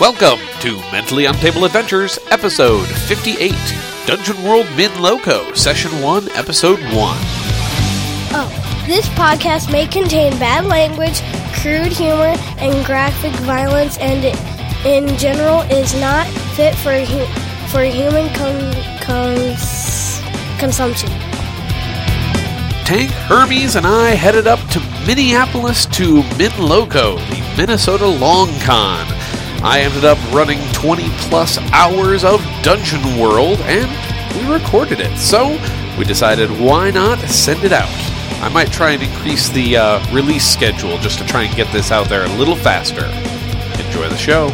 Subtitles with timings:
[0.00, 3.52] Welcome to Mentally Untable Adventures, Episode 58
[4.06, 6.92] Dungeon World Min Loco, Session 1, Episode 1.
[8.30, 11.20] Oh, this podcast may contain bad language,
[11.60, 14.36] crude humor, and graphic violence, and it,
[14.86, 20.20] in general is not fit for hu- for human con- cons-
[20.60, 21.08] consumption.
[22.84, 29.06] Tank, Hermes, and I headed up to Minneapolis to Min Loco, the Minnesota Long Con.
[29.60, 33.88] I ended up running 20 plus hours of Dungeon World, and
[34.36, 35.16] we recorded it.
[35.18, 35.58] So
[35.98, 37.90] we decided why not send it out.
[38.40, 41.90] I might try and increase the uh, release schedule just to try and get this
[41.90, 43.04] out there a little faster.
[43.82, 44.50] Enjoy the show.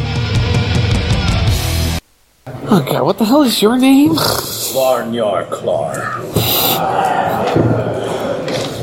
[2.67, 4.15] Oh god, what the hell is your name?
[4.73, 5.93] Barnyard Clar.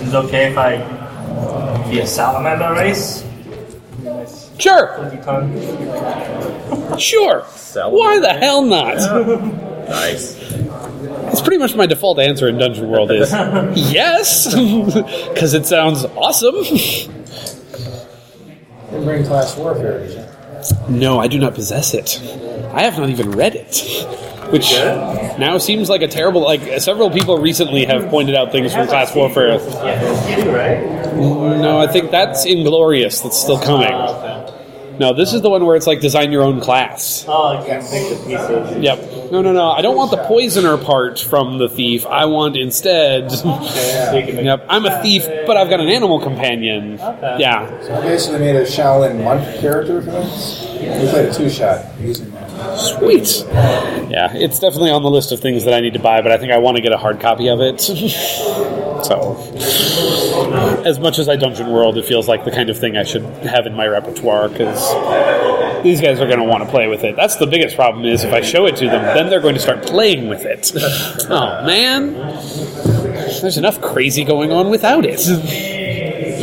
[0.00, 3.24] Is it okay if I be a salamander race?
[4.62, 6.98] Sure, Fuzzy tongue.
[6.98, 7.42] sure.
[7.90, 8.96] Why the hell not?
[9.88, 10.34] Nice.
[10.34, 13.32] That's pretty much my default answer in Dungeon World is
[13.92, 14.46] yes,
[15.34, 16.54] because it sounds awesome.
[18.90, 20.24] Didn't bring class warfare, did you?
[20.88, 22.20] No, I do not possess it.
[22.72, 23.78] I have not even read it,
[24.52, 24.70] which
[25.38, 26.42] now seems like a terrible.
[26.42, 29.58] Like several people recently have pointed out things from Class Warfare.
[29.58, 31.16] right?
[31.16, 33.20] No, I think that's Inglorious.
[33.22, 33.90] That's still coming.
[35.02, 37.24] No, this is the one where it's like design your own class.
[37.26, 38.76] Oh, I can make the pieces.
[38.84, 39.32] Yep.
[39.32, 39.72] No, no, no.
[39.72, 42.06] I don't want the poisoner part from the thief.
[42.06, 43.32] I want instead.
[43.42, 44.66] So you Yep.
[44.68, 46.98] I'm a thief, but I've got an animal companion.
[46.98, 47.66] Yeah.
[47.82, 50.68] So I basically made a Shaolin monk character for this.
[50.70, 52.76] We played a two shot using that.
[52.78, 53.44] Sweet.
[54.08, 56.38] Yeah, it's definitely on the list of things that I need to buy, but I
[56.38, 57.80] think I want to get a hard copy of it.
[59.04, 59.36] so,
[60.84, 63.24] as much as I Dungeon World, it feels like the kind of thing I should
[63.44, 64.92] have in my repertoire because
[65.82, 67.16] these guys are going to want to play with it.
[67.16, 69.60] That's the biggest problem is if I show it to them, then they're going to
[69.60, 70.72] start playing with it.
[71.30, 72.12] oh man,
[73.40, 75.20] there's enough crazy going on without it.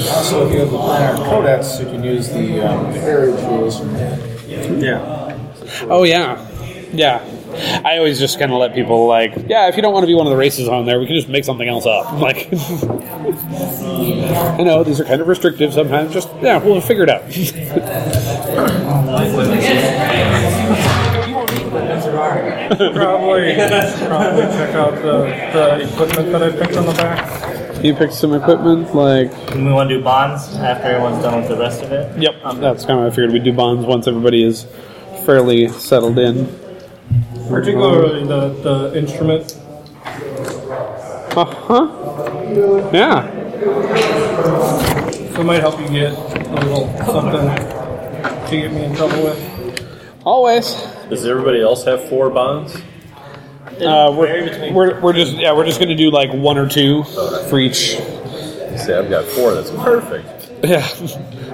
[0.10, 3.96] Also, if you have the Planarch Codex, you can use the um, fairy tools from.
[4.82, 5.38] Yeah.
[5.84, 6.48] Oh yeah,
[6.92, 7.24] yeah.
[7.60, 10.16] I always just kind of let people like, yeah, if you don't want to be
[10.16, 12.14] one of the races on there, we can just make something else up.
[12.20, 12.50] Like,
[14.60, 16.14] I know these are kind of restrictive sometimes.
[16.14, 17.24] Just yeah, we'll figure it out.
[22.70, 25.22] Probably, probably check out the,
[25.54, 27.84] the equipment that I picked on the back.
[27.84, 31.50] you picked some equipment, like, And we want to do bonds after everyone's done with
[31.50, 32.22] the rest of it.
[32.22, 34.66] yep, um, that's kind of what I figured we'd do bonds once everybody is
[35.26, 36.48] fairly settled in.
[37.50, 39.58] Particularly the, the instrument.
[41.36, 42.90] Uh huh.
[42.94, 43.30] Yeah.
[45.34, 47.48] So it might help you get a little something
[48.50, 50.20] to get me in trouble with.
[50.26, 50.74] Always.
[51.10, 52.76] Does everybody else have four bonds?
[53.82, 57.04] Uh, we're, we're, we're just yeah we're just gonna do like one or two
[57.50, 57.98] for each
[58.80, 59.54] See, I've got four.
[59.56, 60.52] That's perfect.
[60.64, 60.88] Yeah.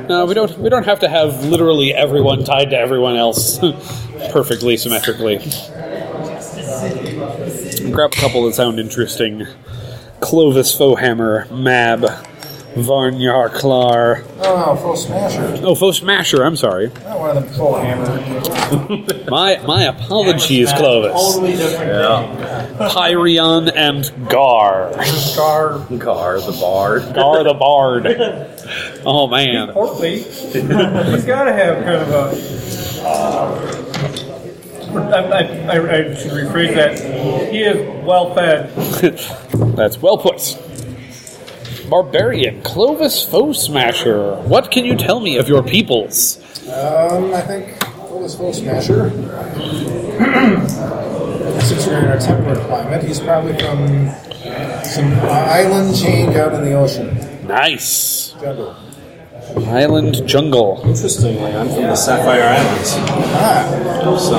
[0.08, 0.56] No, we don't.
[0.60, 3.58] We don't have to have literally everyone tied to everyone else
[4.32, 5.40] perfectly symmetrically.
[7.96, 9.48] Grab a couple that sound interesting.
[10.20, 12.02] Clovis Fohammer, Mab,
[12.76, 14.24] Varnyar Klar.
[14.40, 15.62] Oh, full smasher.
[15.66, 16.44] Oh, Foe Smasher.
[16.44, 16.88] I'm sorry.
[16.90, 19.26] Not one of them full hammer.
[19.30, 21.14] My my apologies, Clovis.
[21.14, 21.90] Totally different.
[21.90, 22.90] Yeah.
[22.90, 24.92] Pyrian and Gar.
[25.38, 27.14] Gar, Gar, the bard.
[27.16, 28.06] Gar the Bard.
[29.08, 29.72] Oh man.
[29.72, 30.24] portly.
[30.24, 33.06] He's got to have kind of a.
[33.08, 33.85] I,
[34.98, 37.52] I, I, I should rephrase that.
[37.52, 38.70] He is well fed.
[39.76, 40.58] That's well put.
[41.90, 44.36] Barbarian, Clovis Foe Smasher.
[44.42, 46.38] What can you tell me of your peoples?
[46.68, 49.12] Um, I think full is full smasher.
[51.62, 54.10] Since we're in our temperate climate, he's probably from
[54.84, 57.48] some uh, island change out in the ocean.
[57.48, 58.32] Nice.
[58.42, 58.76] Jungle.
[59.54, 60.82] Island jungle.
[60.84, 62.94] Interestingly, I'm from the Sapphire Islands.
[63.38, 64.36] Ah, So,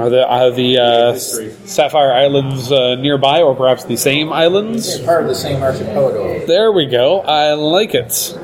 [0.00, 4.96] Are the are the uh, Sapphire Islands uh, nearby, or perhaps the same islands?
[4.96, 6.46] They're part of the same archipelago.
[6.46, 7.20] There we go.
[7.20, 8.36] I like it.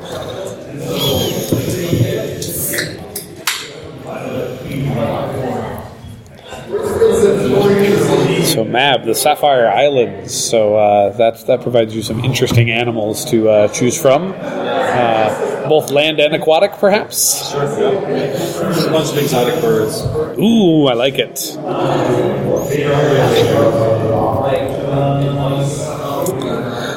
[8.57, 10.33] So Mab, the Sapphire Islands.
[10.33, 15.91] So uh, that that provides you some interesting animals to uh, choose from, uh, both
[15.91, 17.53] land and aquatic, perhaps.
[17.53, 17.59] a
[18.91, 20.01] bunch of exotic birds.
[20.39, 21.55] Ooh, I like it.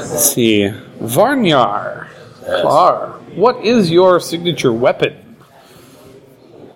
[0.09, 0.73] Let's see,
[1.03, 2.09] Varnyar,
[2.63, 3.21] Klar.
[3.35, 5.37] What is your signature weapon?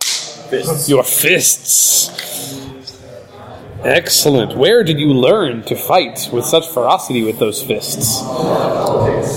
[0.03, 0.91] Fists.
[0.91, 2.63] Your fists.
[3.85, 4.57] Excellent.
[4.57, 8.23] Where did you learn to fight with such ferocity with those fists?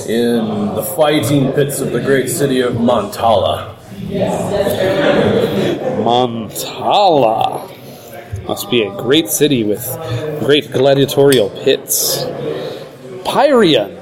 [0.08, 3.76] In the fighting pits of the great city of Montala.
[6.02, 7.74] Montala.
[8.48, 9.86] Must be a great city with
[10.40, 12.24] great gladiatorial pits.
[13.26, 13.97] Pyrian.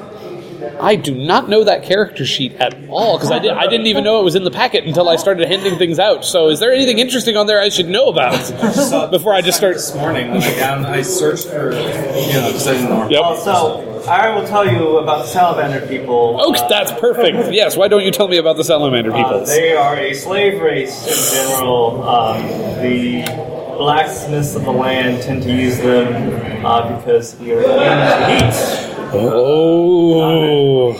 [0.80, 4.04] I do not know that character sheet at all because I, did, I didn't even
[4.04, 6.26] know it was in the packet until I started handing things out.
[6.26, 8.32] So, is there anything interesting on there I should know about
[9.12, 9.76] before I just start?
[9.76, 13.10] This morning, when I got I searched for, you know, because I didn't know.
[13.10, 13.38] Yep.
[13.44, 16.38] So, I will tell you about the salamander people.
[16.40, 17.52] Oh, that's perfect.
[17.56, 17.78] Yes.
[17.78, 19.48] Why don't you tell me about the salamander Uh, peoples?
[19.50, 22.04] they are a slave race in general.
[22.08, 22.42] Um,
[22.82, 23.24] the
[23.78, 28.58] blacksmiths of the land tend to use them uh, because we are immune to
[28.88, 28.95] heat.
[29.14, 30.94] Oh.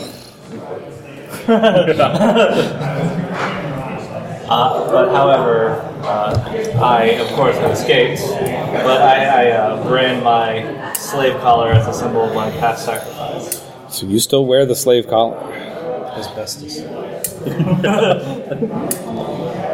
[4.48, 5.70] Uh, but however,
[6.04, 8.20] uh, I of course have escaped.
[8.22, 13.60] But I, I uh, brand my slave collar as a symbol of my past sacrifice.
[13.88, 15.36] So you still wear the slave collar?
[16.16, 16.78] Asbestos.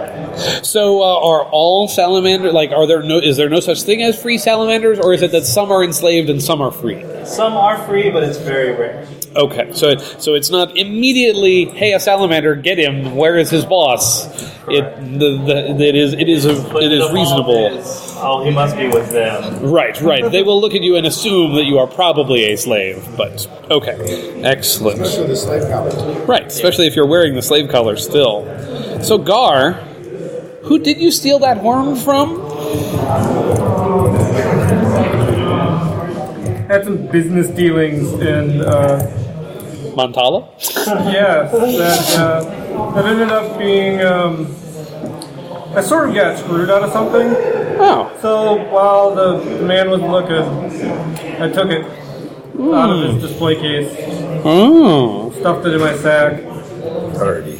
[0.62, 4.20] So uh, are all salamander like are there no is there no such thing as
[4.20, 7.04] free salamanders or is it that some are enslaved and some are free?
[7.24, 9.06] Some are free, but it's very rare.
[9.34, 14.26] Okay, so so it's not immediately hey a salamander get him where is his boss?
[14.68, 14.84] It
[15.18, 17.66] the, the it is it is a, But it the is default reasonable.
[17.78, 19.60] is, oh, he must be with them.
[19.70, 20.30] Right, right.
[20.30, 23.96] They will look at you and assume that you are probably a slave, but okay.
[24.44, 25.00] Excellent.
[25.00, 26.24] Especially the slave collar.
[26.26, 28.44] Right, especially if you're wearing the slave collar still.
[29.02, 29.80] So, Gar,
[30.62, 32.40] who did you steal that horn from?
[36.68, 39.00] Had some business dealings in uh,
[39.96, 40.48] Montala?
[41.12, 44.46] yeah, that uh, that ended up being um,
[45.74, 47.34] I sort of got screwed out of something.
[47.84, 51.84] Oh, So while the, the man was looking, I took it
[52.60, 53.90] out of his display case,
[54.44, 55.32] oh.
[55.40, 56.42] stuffed it in my sack.
[57.16, 57.56] Party.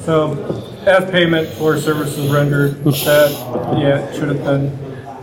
[0.00, 4.70] So as payment for services rendered, that yeah should have been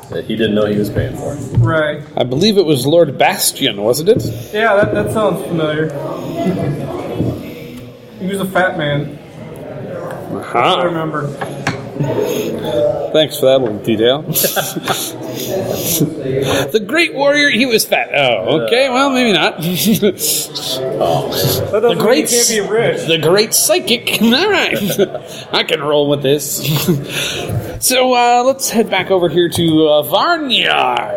[0.10, 1.34] That he didn't know he was paying for.
[1.58, 2.04] right.
[2.16, 4.24] I believe it was Lord Bastion, wasn't it?
[4.54, 5.90] Yeah, that, that sounds familiar.
[8.20, 9.18] He was a fat man.
[10.36, 10.60] Uh-huh.
[10.60, 10.86] I Huh.
[10.86, 11.28] remember.
[11.98, 14.22] Thanks for that little detail.
[16.72, 18.10] the great warrior, he was fat.
[18.14, 19.56] Oh, okay, well, maybe not.
[20.76, 23.08] That doesn't The great, can't be rich.
[23.08, 24.22] the great psychic.
[24.22, 24.78] All right,
[25.54, 26.58] I can roll with this.
[27.86, 31.12] so uh, let's head back over here to uh, Varnyar.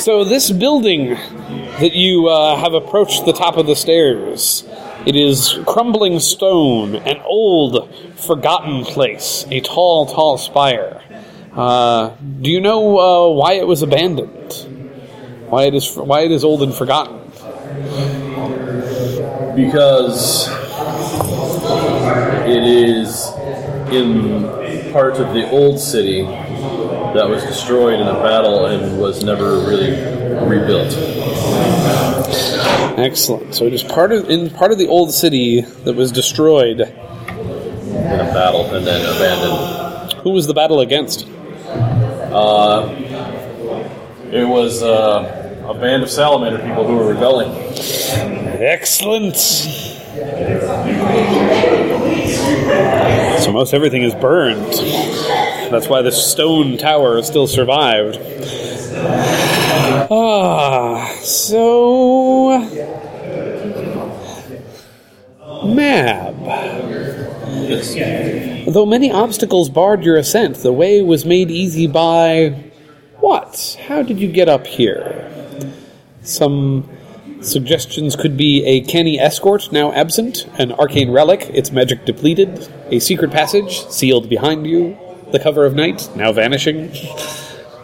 [0.00, 1.10] So this building
[1.80, 4.62] that you uh, have approached the top of the stairs,
[5.06, 11.02] it is crumbling stone, an old, forgotten place, a tall, tall spire.
[11.52, 14.52] Uh, do you know uh, why it was abandoned?
[15.48, 17.20] Why it is why it is old and forgotten?
[19.54, 20.48] Because
[22.48, 23.30] it is
[23.92, 29.58] in part of the old city that was destroyed in a battle and was never
[29.60, 29.92] really
[30.48, 30.92] rebuilt.
[32.96, 33.54] Excellent.
[33.54, 36.80] So it is part of in part of the old city that was destroyed.
[36.80, 40.12] in a battle and then abandoned.
[40.22, 41.26] Who was the battle against?
[44.32, 47.50] It was uh, a band of salamander people who were rebelling.
[48.60, 49.36] Excellent.
[49.36, 49.92] So
[53.52, 54.72] most everything is burned.
[55.72, 58.18] That's why the stone tower still survived.
[60.10, 62.58] Ah, so
[65.64, 66.34] Mab.
[68.66, 72.70] Though many obstacles barred your ascent, the way was made easy by
[73.20, 73.78] what?
[73.86, 75.30] How did you get up here?
[76.22, 76.88] Some
[77.40, 82.98] suggestions could be a canny escort now absent, an arcane relic, its magic depleted, a
[82.98, 84.98] secret passage sealed behind you,
[85.30, 86.88] the cover of night now vanishing.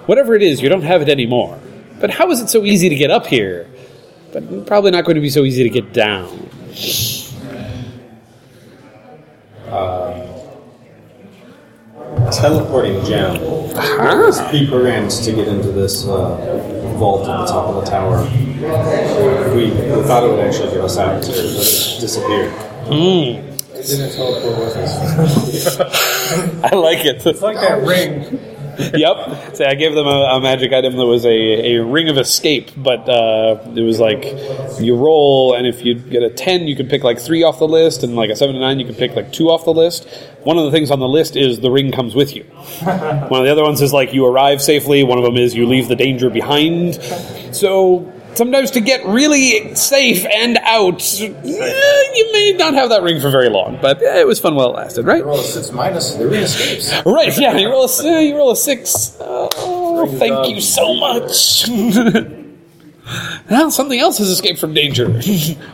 [0.07, 1.59] Whatever it is, you don't have it anymore.
[2.01, 3.69] But how is it so easy to get up here?
[4.33, 6.29] But probably not going to be so easy to get down.
[9.69, 10.23] Um,
[12.33, 13.37] teleporting gem.
[13.77, 14.51] Uh-huh.
[14.51, 18.25] Pre-programmed to get into this uh, vault at the top of the tower.
[19.55, 22.53] We, we thought it would actually get us out too, but it disappeared.
[22.87, 23.47] Hmm.
[23.77, 25.81] It didn't teleport with us.
[26.73, 27.25] I like it.
[27.25, 28.39] It's like that ring.
[28.95, 29.57] yep.
[29.57, 32.71] So I gave them a, a magic item that was a, a ring of escape,
[32.77, 34.25] but uh, it was like
[34.81, 37.69] you roll, and if you get a 10, you can pick like three off the
[37.69, 40.09] list, and like a 7 to 9, you can pick like two off the list.
[40.45, 42.45] One of the things on the list is the ring comes with you.
[42.85, 45.67] One of the other ones is like you arrive safely, one of them is you
[45.67, 46.95] leave the danger behind.
[47.53, 53.21] So sometimes to get really safe and out, eh, you may not have that ring
[53.21, 55.19] for very long, but eh, it was fun while it lasted, right?
[55.19, 56.93] You Roll a six minus the ring escapes.
[57.07, 59.17] Right, yeah, you roll a, uh, you roll a six.
[59.21, 61.69] Oh, thank you so much.
[63.51, 65.07] now something else has escaped from danger.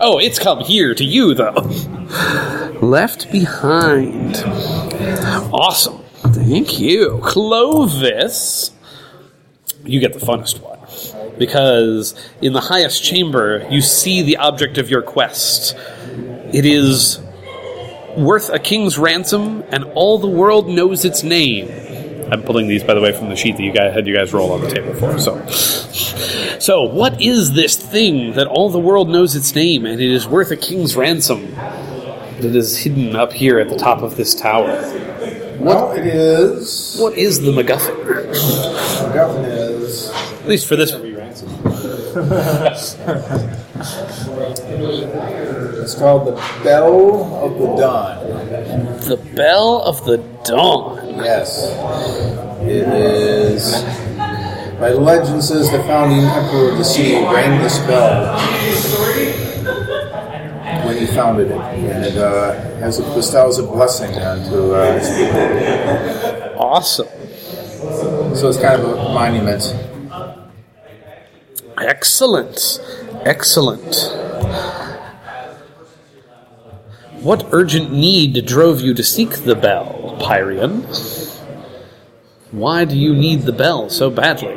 [0.00, 1.70] oh, it's come here to you, though.
[2.80, 4.36] Left behind.
[5.52, 6.02] Awesome.
[6.32, 7.20] Thank you.
[7.22, 8.72] Clovis.
[9.84, 10.75] You get the funnest one.
[11.38, 15.76] Because in the highest chamber, you see the object of your quest.
[16.52, 17.20] It is
[18.16, 21.68] worth a king's ransom, and all the world knows its name.
[22.32, 24.32] I'm pulling these, by the way, from the sheet that you guys had you guys
[24.32, 25.18] roll on the table for.
[25.18, 25.46] So,
[26.58, 30.26] so what is this thing that all the world knows its name, and it is
[30.26, 31.54] worth a king's ransom?
[31.54, 34.66] That is hidden up here at the top of this tower.
[35.58, 36.96] Well, it is.
[36.98, 38.04] What is the MacGuffin?
[38.04, 40.10] MacGuffin is.
[40.10, 40.92] At least for this.
[45.86, 46.32] It's called the
[46.64, 48.26] Bell of the Dawn.
[49.06, 51.16] The Bell of the Dawn.
[51.16, 51.70] Yes.
[52.62, 53.84] It is.
[54.80, 58.38] My legend says the founding emperor of the city rang this bell
[60.86, 65.08] when he founded it, and it uh, has a, bestows a blessing onto uh, its
[65.14, 66.60] people.
[66.60, 67.08] Awesome.
[68.34, 69.62] So it's kind of a monument.
[71.78, 72.80] Excellent.
[73.24, 73.94] Excellent.
[77.20, 80.84] What urgent need drove you to seek the bell, Pyrian?
[82.52, 84.54] Why do you need the bell so badly?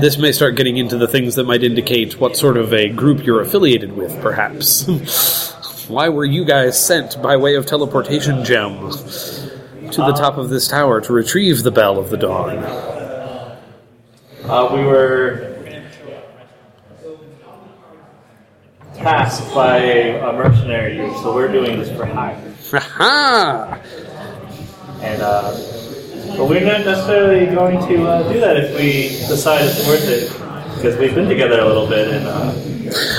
[0.00, 3.24] This may start getting into the things that might indicate what sort of a group
[3.24, 4.86] you're affiliated with, perhaps.
[5.88, 10.68] Why were you guys sent by way of teleportation gem to the top of this
[10.68, 12.58] tower to retrieve the bell of the dawn?
[14.44, 15.49] Uh, we were
[19.00, 22.38] tasked by a, mercenary group, so we're doing this for hire.
[22.72, 23.80] Aha!
[25.00, 29.86] And uh, but we're not necessarily going to uh, do that if we decide it's
[29.88, 30.30] worth it,
[30.76, 32.52] because we've been together a little bit and uh,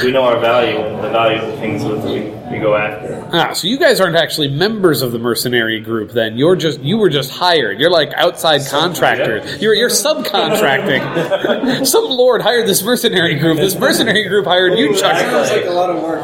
[0.04, 3.28] we know our value and the value of the things that we, we go after.
[3.34, 6.38] Ah, so you guys aren't actually members of the mercenary group then.
[6.38, 7.80] You're just you were just hired.
[7.80, 9.62] You're like outside contractors.
[9.62, 11.86] You're you're subcontracting.
[11.88, 13.58] Some lord hired this mercenary group.
[13.58, 15.68] This mercenary group hired you chuckleheads.
[15.68, 16.22] a lot of work.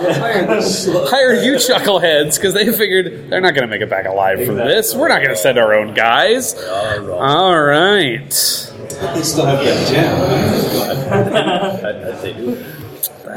[1.10, 4.56] Hired you chuckleheads because they figured they're not going to make it back alive from
[4.56, 4.94] this.
[4.96, 6.56] We're not going to send our own guys.
[6.56, 8.30] All right.
[8.30, 11.77] They still have that gem.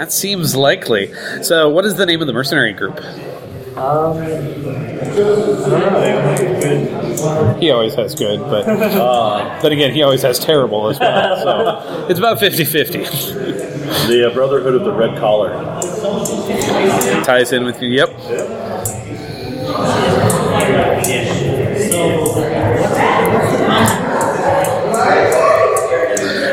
[0.00, 1.12] I, I think That seems likely.
[1.42, 2.98] So, what is the name of the mercenary group?
[3.76, 6.00] Um, I don't know.
[6.00, 7.62] They have good.
[7.62, 8.64] He always has good, but
[9.62, 11.36] then again, he always has terrible as well.
[11.42, 12.98] So it's about 50 50.
[12.98, 15.52] the uh, Brotherhood of the Red Collar.
[17.24, 17.90] Ties in with you.
[17.90, 18.08] Yep.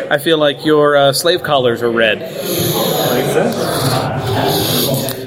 [0.09, 2.19] I feel like your uh, slave collars are red.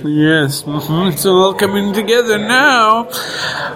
[0.02, 3.08] Yes, mhm, it's all coming together now.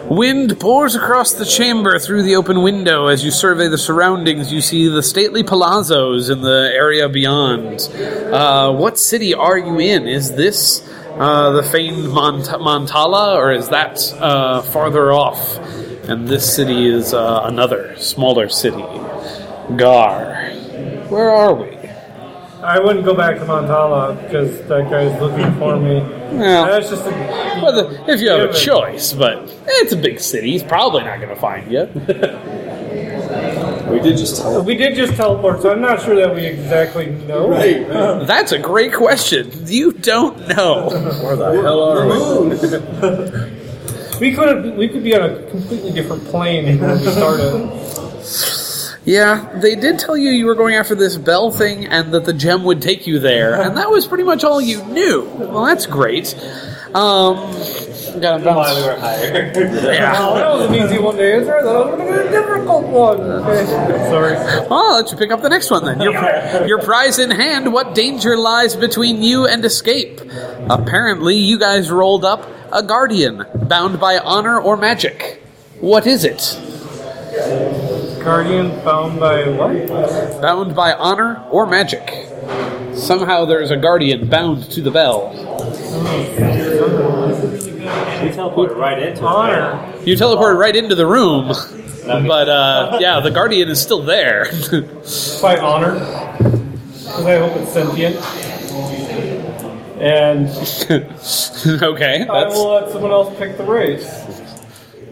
[0.05, 3.07] Wind pours across the chamber through the open window.
[3.07, 7.89] As you survey the surroundings, you see the stately palazzos in the area beyond.
[8.33, 10.09] Uh, what city are you in?
[10.09, 10.83] Is this
[11.19, 15.59] uh, the famed Mont- Montala, or is that uh, farther off?
[16.09, 18.85] And this city is uh, another, smaller city.
[19.77, 20.51] Gar.
[21.09, 21.74] Where are we?
[22.65, 26.01] I wouldn't go back to Montala because that guy's looking for me.
[26.39, 30.19] Well, That's just a, Well, the, if you have a choice, but it's a big
[30.19, 30.53] city.
[30.53, 31.85] He's probably not going to find you.
[33.91, 37.07] We did just tell We did just teleport, so I'm not sure that we exactly
[37.07, 37.49] know.
[37.51, 38.27] Right, right.
[38.27, 39.51] That's a great question.
[39.67, 40.89] You don't know.
[41.23, 42.07] Where the hell are
[43.51, 43.61] we?
[44.21, 48.61] We could have, we could be on a completely different plane when we started.
[49.05, 52.33] Yeah, they did tell you you were going after this bell thing and that the
[52.33, 55.25] gem would take you there, and that was pretty much all you knew.
[55.37, 56.35] Well, that's great.
[56.95, 57.35] Um,
[58.21, 58.77] got to Why bounce.
[58.81, 59.57] we were hired.
[59.85, 60.15] Yeah.
[60.17, 61.63] Oh, that was an easy one to answer.
[61.63, 63.19] That was going to be a difficult one.
[64.09, 64.35] Sorry.
[64.35, 66.01] Well, I'll let you pick up the next one then.
[66.01, 66.13] Your,
[66.67, 67.73] your prize in hand.
[67.73, 70.21] What danger lies between you and escape?
[70.71, 75.43] Apparently, you guys rolled up a guardian bound by honor or magic.
[75.81, 76.41] What is it?
[78.25, 80.41] Guardian bound by what?
[80.41, 82.27] Bound by honor or magic.
[82.95, 85.29] Somehow there is a guardian bound to the bell.
[88.23, 89.25] We teleported right into it.
[89.25, 89.93] Honor.
[90.05, 91.49] You teleported right into the room,
[92.07, 94.47] but uh, yeah, the guardian is still there.
[95.43, 95.95] By honor.
[96.39, 98.17] Because I hope it's sentient.
[100.01, 100.49] And
[101.83, 104.24] okay, I that's will let someone else pick the race.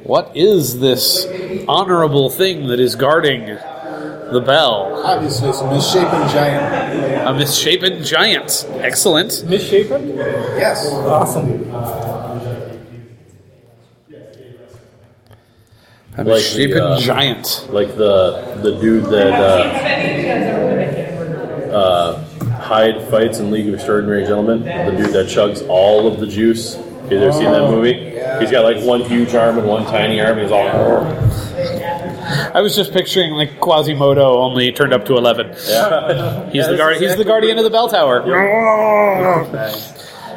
[0.05, 1.27] What is this
[1.69, 5.03] honorable thing that is guarding the bell?
[5.05, 7.29] Obviously, it's a misshapen giant.
[7.29, 8.67] A misshapen giant.
[8.81, 9.45] Excellent.
[9.49, 10.09] Misshapen?
[10.09, 10.91] Yes.
[10.91, 11.71] Awesome.
[16.15, 17.69] A Like the, misshapen uh, giant.
[17.71, 19.63] Like the the dude that uh,
[21.73, 22.25] uh,
[22.61, 24.63] Hyde fights in League of Extraordinary Gentlemen.
[24.63, 26.77] The dude that chugs all of the juice.
[27.11, 27.71] You ever seen that oh.
[27.73, 27.95] movie?
[28.41, 30.39] He's got like one huge arm and one tiny arm.
[30.39, 30.67] He's all.
[32.55, 35.49] I was just picturing like Quasimodo only turned up to eleven.
[35.67, 36.51] Yeah.
[36.51, 36.97] He's the guard.
[36.99, 38.21] He's the guardian of the bell tower,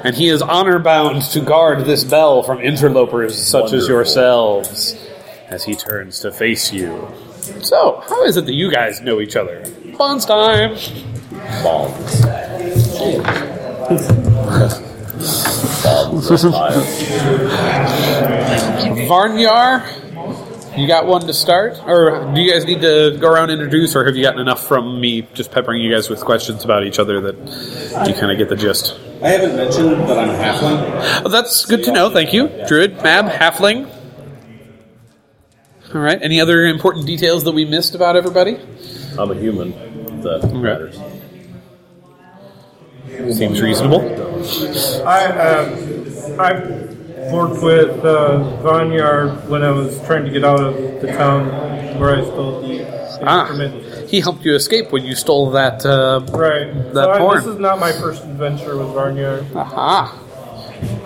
[0.04, 3.90] and he is honor bound to guard this bell from interlopers such as Wonderful.
[3.90, 5.02] yourselves.
[5.48, 7.08] As he turns to face you.
[7.62, 9.64] So, how is it that you guys know each other?
[9.96, 10.76] Bonds time.
[11.64, 12.26] Bombs.
[15.86, 16.30] Bombs.
[19.08, 19.84] Varnyar,
[20.78, 23.96] you got one to start, or do you guys need to go around and introduce,
[23.96, 26.98] or have you gotten enough from me just peppering you guys with questions about each
[27.00, 27.36] other that
[28.08, 29.00] you kind of get the gist?
[29.22, 31.24] I haven't mentioned that I'm a halfling.
[31.26, 32.10] Oh, that's good to know.
[32.10, 33.90] Thank you, Druid, Mab, Halfling.
[35.94, 36.22] All right.
[36.22, 38.60] Any other important details that we missed about everybody?
[39.18, 39.72] I'm a human.
[40.22, 41.00] That matters.
[43.34, 44.02] Seems reasonable.
[45.08, 46.52] I uh, I
[47.34, 48.40] worked with uh,
[49.50, 52.86] when I was trying to get out of the town where I stole the
[53.24, 53.48] Ah,
[54.08, 55.86] he helped you escape when you stole that.
[55.86, 56.68] Uh, Right.
[56.94, 59.44] That so I, this is not my first adventure with Varnyar.
[59.56, 60.22] aha.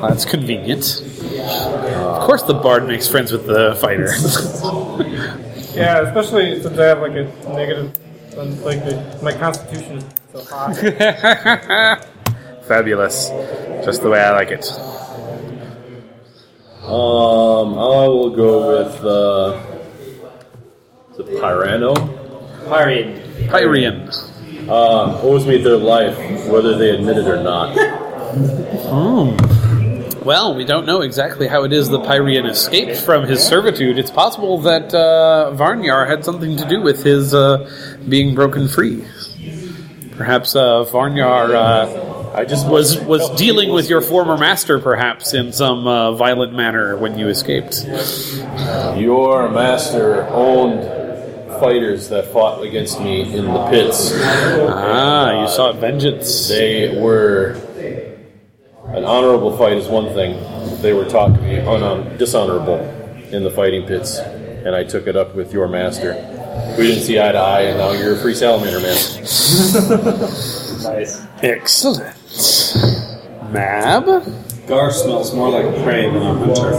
[0.01, 1.01] That's convenient.
[1.39, 4.09] Of course, the bard makes friends with the fighter.
[5.75, 7.95] Yeah, especially since I have like a negative,
[8.37, 12.01] um, like the, my constitution is so high.
[12.67, 13.29] Fabulous.
[13.83, 14.65] Just the way I like it.
[16.83, 19.61] Um, I will go with uh,
[21.17, 21.93] the Pyrano.
[22.67, 23.19] Parian.
[23.47, 24.67] Pyrian.
[24.67, 27.75] Uh, owes me their life, whether they admit it or not.
[30.23, 33.97] Well, we don't know exactly how it is the Pyrian escaped from his servitude.
[33.97, 39.05] It's possible that uh, Varnyar had something to do with his uh, being broken free.
[40.19, 45.53] Perhaps uh, Varnyar uh, I just was was dealing with your former master, perhaps in
[45.53, 47.85] some uh, violent manner when you escaped.
[48.97, 50.83] Your master owned
[51.61, 54.11] fighters that fought against me in the pits.
[54.13, 56.49] Ah, you sought vengeance.
[56.49, 57.51] They were
[58.87, 60.35] an honorable fight is one thing.
[60.81, 62.79] They were taught to be un- dishonorable
[63.31, 66.28] in the fighting pits, and I took it up with your master.
[66.77, 68.95] We didn't see eye to eye, and now you're a free salamander man.
[70.83, 71.21] Nice.
[71.43, 72.15] Excellent.
[73.51, 74.05] Mab?
[74.67, 76.71] Gar smells more like prey than a hunter.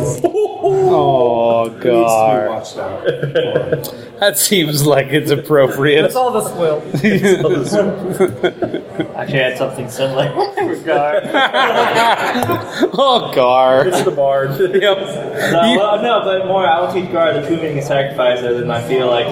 [0.63, 1.81] Oh, God.
[1.81, 2.49] to be Gar.
[2.49, 3.95] watched out.
[4.21, 6.03] That seems like it's appropriate.
[6.03, 6.83] That's all this will.
[9.17, 10.31] Actually, I had something similar.
[10.37, 11.23] Oh, Gar.
[12.93, 13.87] oh, Gar.
[13.89, 14.51] It's the bard.
[14.61, 18.61] No, well, no, but more, I will teach Gar the true meaning of sacrifice, as
[18.61, 19.27] in I feel like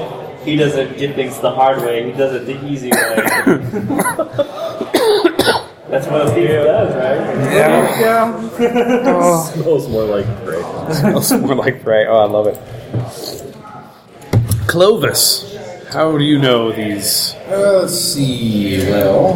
[0.49, 3.17] he doesn't get things the hard way, he does it the easy way.
[5.91, 7.21] That's what a thief does, right?
[7.53, 8.01] yeah.
[8.01, 10.63] yeah smells more like prey.
[10.95, 12.07] smells more like prey.
[12.07, 12.59] Oh, I love it.
[14.67, 15.57] Clovis,
[15.91, 17.35] how do you know these?
[17.49, 18.87] Uh, let's see.
[18.91, 19.35] Well,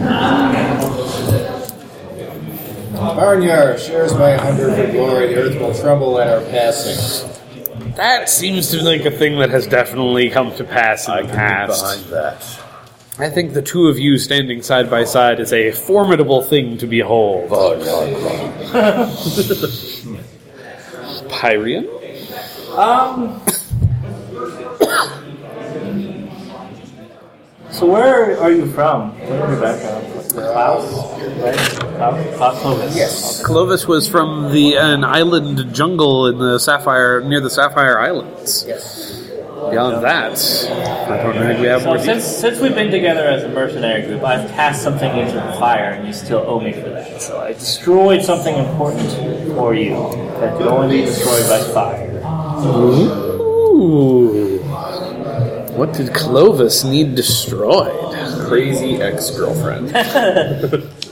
[2.92, 5.28] Barnyard shares my hunger for glory.
[5.28, 7.31] The earth will tremble at our passing.
[7.96, 11.22] That seems to be like a thing that has definitely come to pass in I
[11.22, 11.82] the past.
[11.82, 12.60] behind that.
[13.18, 16.86] I think the two of you standing side by side is a formidable thing to
[16.86, 17.50] behold.
[21.28, 21.86] Pyrian?
[22.78, 23.42] Um.
[27.72, 29.18] So where are you from?
[29.18, 30.06] Where are your background?
[30.32, 30.84] Klaus,
[31.40, 31.56] right?
[31.96, 32.96] Klaus, Klaus Clovis.
[32.96, 33.42] Yes.
[33.44, 38.64] Clovis was from the an island jungle in the Sapphire near the Sapphire Islands.
[38.66, 39.20] Yes.
[39.70, 40.38] Beyond that,
[41.08, 44.02] I don't think we have more So since since we've been together as a mercenary
[44.02, 47.22] group, I've cast something into the fire, and you still owe me for that.
[47.22, 49.10] So I destroyed something important
[49.54, 49.94] for you
[50.40, 52.20] that could only be destroyed by fire.
[53.40, 54.61] Ooh.
[55.76, 58.14] What did Clovis need destroyed?
[58.46, 59.90] Crazy ex girlfriend.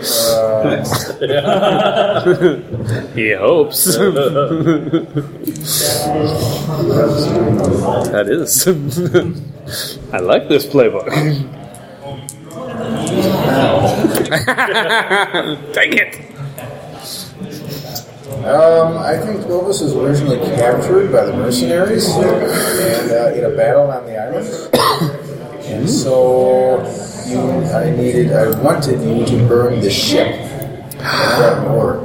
[3.14, 3.84] He hopes.
[8.10, 8.66] that is.
[10.12, 11.10] I like this playbook.
[15.74, 16.29] Dang it!
[18.44, 23.90] Um, I think Clovis was originally captured by the mercenaries and uh, in a battle
[23.90, 25.66] on the island.
[25.66, 26.78] And so
[27.28, 27.38] you,
[27.72, 30.28] I needed, I wanted you to burn the ship.
[30.98, 31.96] That war.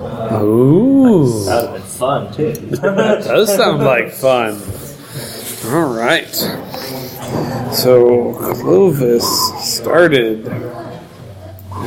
[0.41, 2.51] Ooh, That would have been fun too.
[2.53, 4.61] that does sound like fun.
[5.73, 6.33] All right.
[7.73, 9.25] So Clovis
[9.63, 10.47] started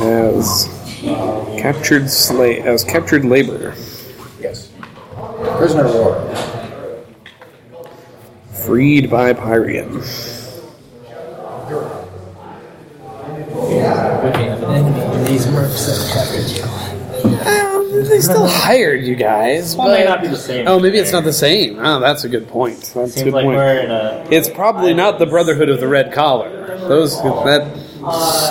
[0.00, 0.68] as
[1.58, 3.88] captured slave, as captured labor, Yes.
[5.57, 6.24] Prisoner of war.
[8.53, 10.03] freed by Pyrian.
[17.46, 19.77] Um, they still hired you guys.
[19.77, 20.66] Well, may but- not be the same.
[20.68, 21.79] Oh, maybe it's not the same.
[21.79, 22.92] Oh, that's a good point.
[22.94, 23.57] That's a good like point.
[23.57, 26.79] we're in a It's probably not the Brotherhood of the Red Collar.
[26.88, 27.70] Those that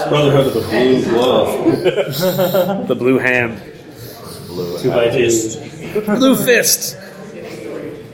[0.09, 2.87] Brotherhood of the Blue Glove.
[2.87, 3.61] the Blue Hand,
[4.47, 6.01] two by two.
[6.17, 6.97] Blue Fist.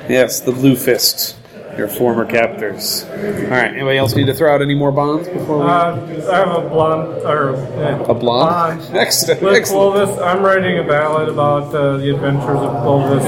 [0.10, 1.38] Yes, the Blue Fist.
[1.78, 3.04] Your former captors.
[3.04, 3.74] All right.
[3.74, 5.64] Anybody else need to throw out any more bonds before we?
[5.64, 8.82] Uh, I have a blonde or uh, a blonde.
[8.96, 9.42] Excellent.
[9.42, 9.96] With Excellent.
[9.96, 13.24] Clovis, I'm writing a ballad about uh, the adventures of Clovis,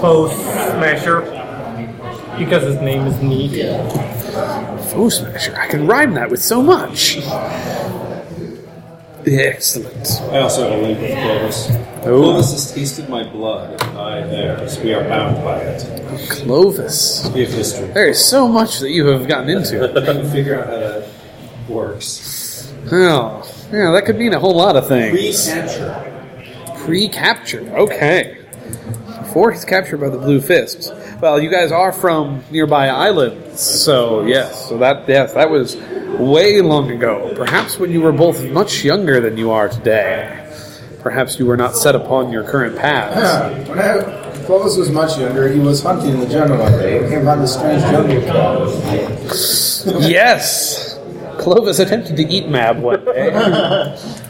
[0.00, 1.22] Foe Smasher,
[2.38, 3.60] because his name is neat.
[4.92, 5.56] Foe Smasher.
[5.58, 7.16] I can rhyme that with so much.
[9.36, 10.20] Excellent.
[10.32, 11.68] I also have a link with Clovis.
[11.70, 12.20] Oh.
[12.20, 14.78] Clovis has tasted my blood, and I theirs.
[14.78, 16.30] We are bound by it.
[16.30, 17.28] Clovis.
[17.34, 17.88] We have history.
[17.88, 19.84] There is so much that you have gotten into.
[20.02, 21.08] I can figure out how that
[21.68, 22.72] works.
[22.90, 25.46] Oh, yeah, that could mean a whole lot of things.
[25.46, 26.84] Pre-capture.
[26.84, 27.68] Pre-captured.
[27.68, 28.38] Okay.
[29.20, 30.92] Before he's captured by the Blue Fist.
[31.20, 34.68] Well, you guys are from nearby islands, so yes.
[34.68, 35.76] So that yes, that was
[36.18, 37.32] way long ago.
[37.34, 40.44] Perhaps when you were both much younger than you are today.
[41.00, 43.16] Perhaps you were not set upon your current paths.
[43.16, 43.68] Yeah.
[43.68, 47.08] When I, Clovis was much younger, he was hunting in the jungle one day and
[47.08, 49.10] came upon this strange jungle cat.
[50.00, 50.98] Yes.
[51.38, 53.96] Clovis attempted to eat Mab one day.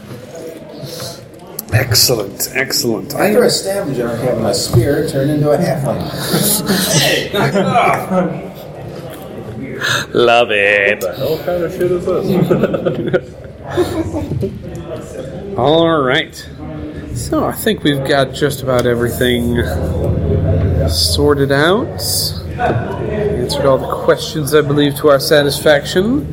[1.73, 3.13] excellent, excellent.
[3.13, 5.99] After I stabbed the jungle cat with my spear, it turned into a halfling.
[10.13, 11.03] Love it.
[11.03, 12.35] What kind of shit is this?
[15.57, 16.35] All right.
[17.15, 19.57] So I think we've got just about everything
[20.89, 22.01] sorted out.
[22.59, 26.31] Answered all the questions, I believe, to our satisfaction.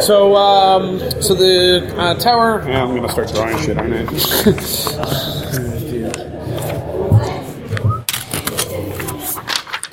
[0.00, 2.64] So, um, so the uh, tower.
[2.66, 4.06] Yeah, I'm gonna start drawing shit, aren't I?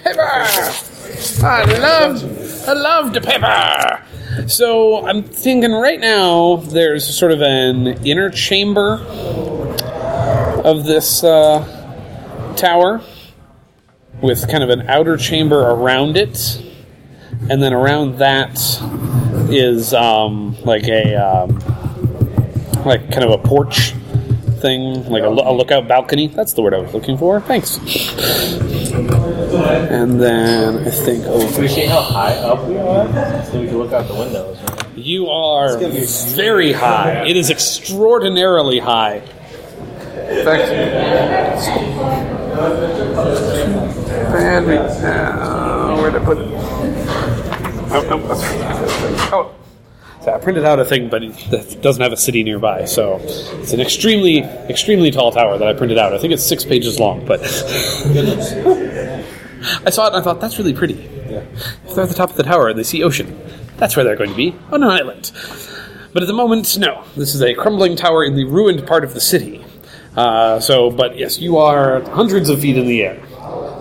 [0.03, 0.21] paper.
[1.45, 2.23] I love,
[2.67, 4.03] I love the paper.
[4.47, 8.99] So I'm thinking right now there's sort of an inner chamber
[10.63, 13.01] of this uh, tower
[14.23, 16.59] with kind of an outer chamber around it,
[17.49, 18.57] and then around that
[19.51, 21.59] is um, like a um,
[22.85, 23.91] like kind of a porch
[24.61, 26.27] thing, like a, lo- a lookout balcony.
[26.27, 27.41] That's the word I was looking for.
[27.41, 27.77] Thanks.
[29.91, 33.91] And then I think over Appreciate how high up we are, so we can look
[33.91, 34.57] out the windows.
[34.61, 34.97] Right?
[34.97, 35.77] You are
[36.35, 37.25] very high.
[37.27, 39.21] It is extraordinarily high.
[40.43, 40.69] Fact,
[44.31, 44.65] bad.
[44.67, 46.47] we- Uh, where'd I put it?
[47.95, 48.05] Oh,
[49.31, 49.51] oh.
[50.23, 52.85] So I printed out a thing, but it doesn't have a city nearby.
[52.85, 56.13] So it's an extremely, extremely tall tower that I printed out.
[56.13, 57.45] I think it's six pages long, but I
[59.89, 60.93] saw it and I thought that's really pretty.
[61.03, 63.37] If they're at the top of the tower and they see ocean,
[63.77, 65.31] that's where they're going to be on an island.
[66.13, 67.03] But at the moment, no.
[67.17, 69.65] This is a crumbling tower in the ruined part of the city.
[70.15, 73.19] Uh, so, but yes, you are hundreds of feet in the air.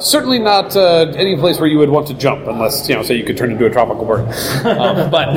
[0.01, 3.15] Certainly not uh, any place where you would want to jump, unless you know, say
[3.17, 4.27] you could turn into a tropical bird.
[4.65, 5.29] Um, but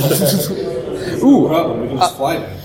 [1.24, 2.58] ooh, Problem, we can just fly down.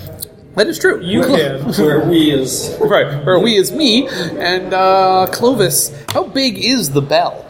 [0.55, 1.01] that is true.
[1.03, 1.63] You can.
[1.77, 3.27] Where we is right?
[3.27, 5.91] Or we is me and uh, Clovis.
[6.09, 7.45] How big is the bell?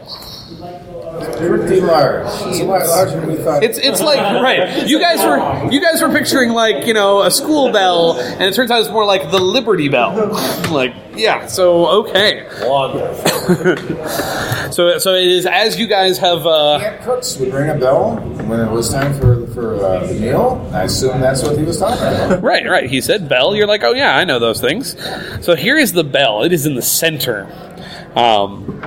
[1.26, 2.26] Pretty large.
[2.48, 3.64] It's a lot larger than we thought.
[3.64, 4.88] It's it's like right.
[4.88, 8.54] You guys were you guys were picturing like you know a school bell, and it
[8.54, 10.16] turns out it's more like the Liberty Bell.
[10.72, 12.48] like yeah, so okay.
[14.72, 16.46] so so it is as you guys have.
[16.46, 20.70] Uh, Cooks would ring a bell when it was time for for uh, the meal.
[20.74, 22.42] I assume that's what he was talking about.
[22.42, 22.90] Right, right.
[22.90, 23.56] He said bell.
[23.56, 24.96] You're like, oh yeah, I know those things.
[25.44, 26.44] So here is the bell.
[26.44, 27.48] It is in the center
[28.16, 28.82] um,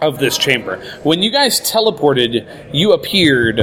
[0.00, 0.78] of this chamber.
[1.02, 3.60] When you guys teleported, you appeared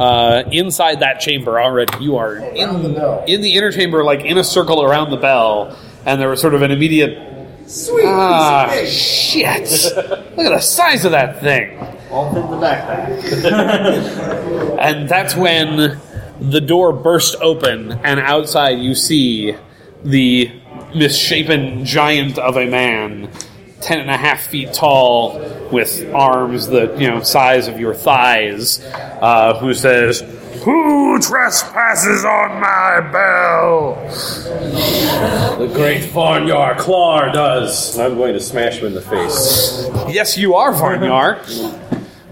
[0.00, 2.02] uh, inside that chamber already.
[2.04, 3.24] You are the in bell.
[3.26, 6.54] in the inner chamber, like in a circle around the bell, and there was sort
[6.54, 7.30] of an immediate.
[7.66, 9.70] Sweet Ah, shit!
[9.96, 11.78] Look at the size of that thing.
[12.10, 14.32] All in the backpack.
[14.82, 16.00] And that's when
[16.40, 19.54] the door burst open, and outside you see
[20.02, 20.50] the
[20.94, 23.30] misshapen giant of a man,
[23.82, 25.38] ten and a half feet tall,
[25.70, 30.20] with arms the you know size of your thighs, uh, who says,
[30.64, 33.94] "Who trespasses on my bell?"
[35.58, 37.98] The great Farnyar Clar does.
[37.98, 39.88] I'm going to smash him in the face.
[40.08, 41.38] Yes, you are Varnyar.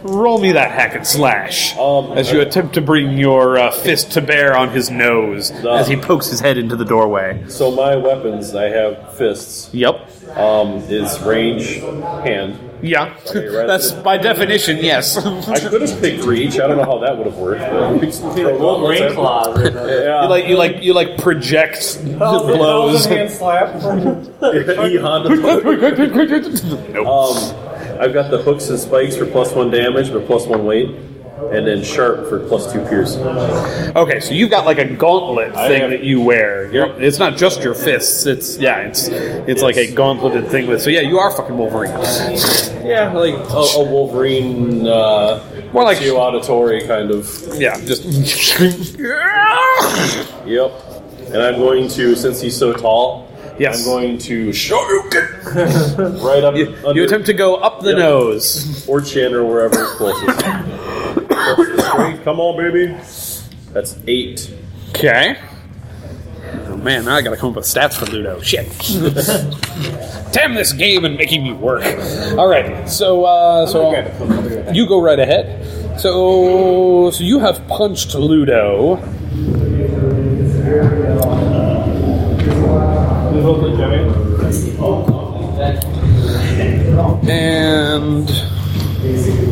[0.02, 4.12] Roll me that hack and slash Um, as you attempt to bring your uh, fist
[4.12, 7.44] to bear on his nose as he pokes his head into the doorway.
[7.48, 9.68] So my weapons, I have fists.
[9.74, 10.08] Yep.
[10.36, 11.76] Um, is range,
[12.24, 12.58] hand.
[12.82, 13.14] Yeah.
[13.34, 15.16] That's by definition, yes.
[15.18, 16.54] I could have picked reach.
[16.58, 17.60] I don't know how that would have worked.
[17.60, 19.58] But Rain claws.
[19.74, 20.22] Yeah.
[20.22, 23.04] you like you like you like project blows.
[23.06, 23.74] hand slap.
[23.74, 25.28] E Honda.
[26.92, 27.06] nope.
[27.06, 27.69] Um,
[28.00, 31.66] I've got the hooks and spikes for plus one damage, but plus one weight, and
[31.66, 33.16] then sharp for plus two pierce.
[33.96, 36.72] Okay, so you've got like a gauntlet thing have- that you wear.
[36.72, 38.24] You're, it's not just your fists.
[38.26, 40.80] It's yeah, it's it's like a gauntleted thing with.
[40.82, 41.90] So yeah, you are fucking Wolverine.
[42.84, 47.28] Yeah, like a, a Wolverine, uh, More like- Geo auditory kind of.
[47.54, 48.04] Yeah, just
[50.46, 50.72] Yep.
[51.32, 53.78] And I'm going to, since he's so tall, Yes.
[53.80, 57.98] I'm going to Shoryuken right up you, under you attempt to go up the Yep.
[57.98, 58.86] nose.
[58.88, 60.40] or chin or wherever it's closest.
[61.90, 62.22] Straight.
[62.24, 62.94] Come on, baby.
[63.72, 64.52] That's eight.
[64.90, 65.36] Okay.
[66.66, 68.40] Oh man, now I gotta come up with stats for Ludo.
[68.40, 68.66] Shit.
[70.32, 71.82] Damn this game and making me work.
[72.38, 73.92] Alright, so uh so
[74.72, 76.00] you go right ahead.
[76.00, 78.96] So so you have punched Ludo.
[87.28, 88.26] And
[89.02, 89.50] basically.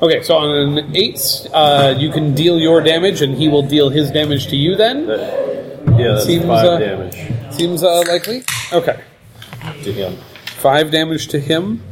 [0.00, 3.88] Okay, so on an eight, uh, you can deal your damage, and he will deal
[3.90, 4.76] his damage to you.
[4.76, 7.16] Then Yeah, that's Seems, five uh, damage
[7.50, 8.44] seems uh, likely.
[8.72, 9.00] Okay,
[9.82, 10.16] to him.
[10.46, 11.82] five damage to him.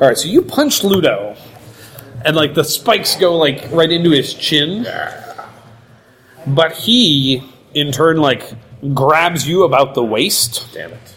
[0.00, 1.34] All right, so you punch Ludo,
[2.24, 4.86] and like the spikes go like right into his chin,
[6.46, 7.42] but he
[7.74, 8.52] in turn like
[8.94, 11.16] grabs you about the waist Damn it.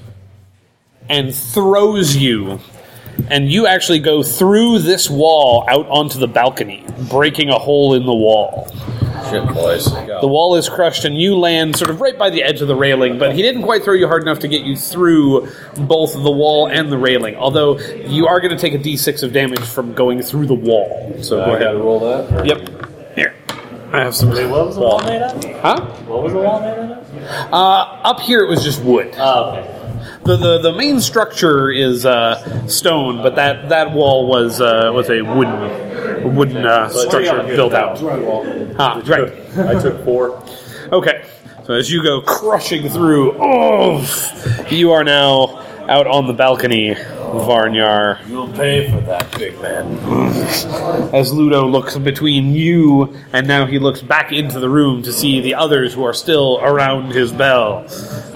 [1.10, 2.60] and throws you.
[3.30, 8.06] And you actually go through this wall out onto the balcony, breaking a hole in
[8.06, 8.68] the wall.
[9.30, 9.86] Shit, boys.
[9.86, 12.76] The wall is crushed, and you land sort of right by the edge of the
[12.76, 16.32] railing, but he didn't quite throw you hard enough to get you through both the
[16.32, 17.36] wall and the railing.
[17.36, 21.16] Although you are going to take a d6 of damage from going through the wall.
[21.22, 21.76] So go I gotta ahead.
[21.78, 22.46] roll that.
[22.46, 23.16] Yep.
[23.16, 23.36] Here.
[23.92, 24.30] I have some.
[24.32, 25.44] Wait, what was the wall made of?
[25.62, 25.82] Huh?
[26.06, 27.54] What was the wall made of?
[27.54, 29.14] Uh, up here it was just wood.
[29.18, 29.83] Oh, okay.
[30.26, 35.10] The, the the main structure is uh, stone, but that, that wall was uh, was
[35.10, 38.00] a wooden wooden uh, structure built out.
[38.80, 39.34] Ah, right.
[39.58, 40.42] I took four.
[40.92, 41.26] Okay.
[41.66, 44.02] So as you go crushing through, oh,
[44.70, 46.96] you are now out on the balcony,
[47.34, 48.28] Varnyar.
[48.28, 49.98] You'll pay for that, big man.
[51.14, 55.42] As Ludo looks between you, and now he looks back into the room to see
[55.42, 57.82] the others who are still around his bell.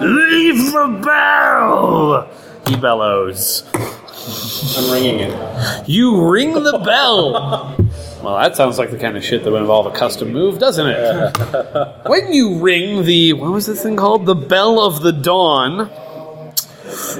[0.00, 2.30] Leave the bell!
[2.66, 3.64] He bellows.
[4.76, 5.88] I'm ringing it.
[5.88, 7.76] You ring the bell!
[8.22, 10.88] Well, that sounds like the kind of shit that would involve a custom move, doesn't
[10.88, 12.02] it?
[12.08, 14.26] when you ring the, what was this thing called?
[14.26, 15.88] The Bell of the Dawn.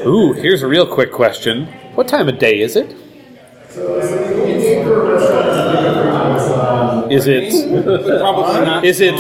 [0.07, 1.67] Ooh, here's a real quick question.
[1.95, 2.95] What time of day is it?
[7.11, 7.51] Is it
[8.21, 8.85] Probably not.
[8.85, 9.15] is it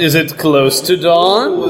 [0.00, 1.62] is it close to dawn?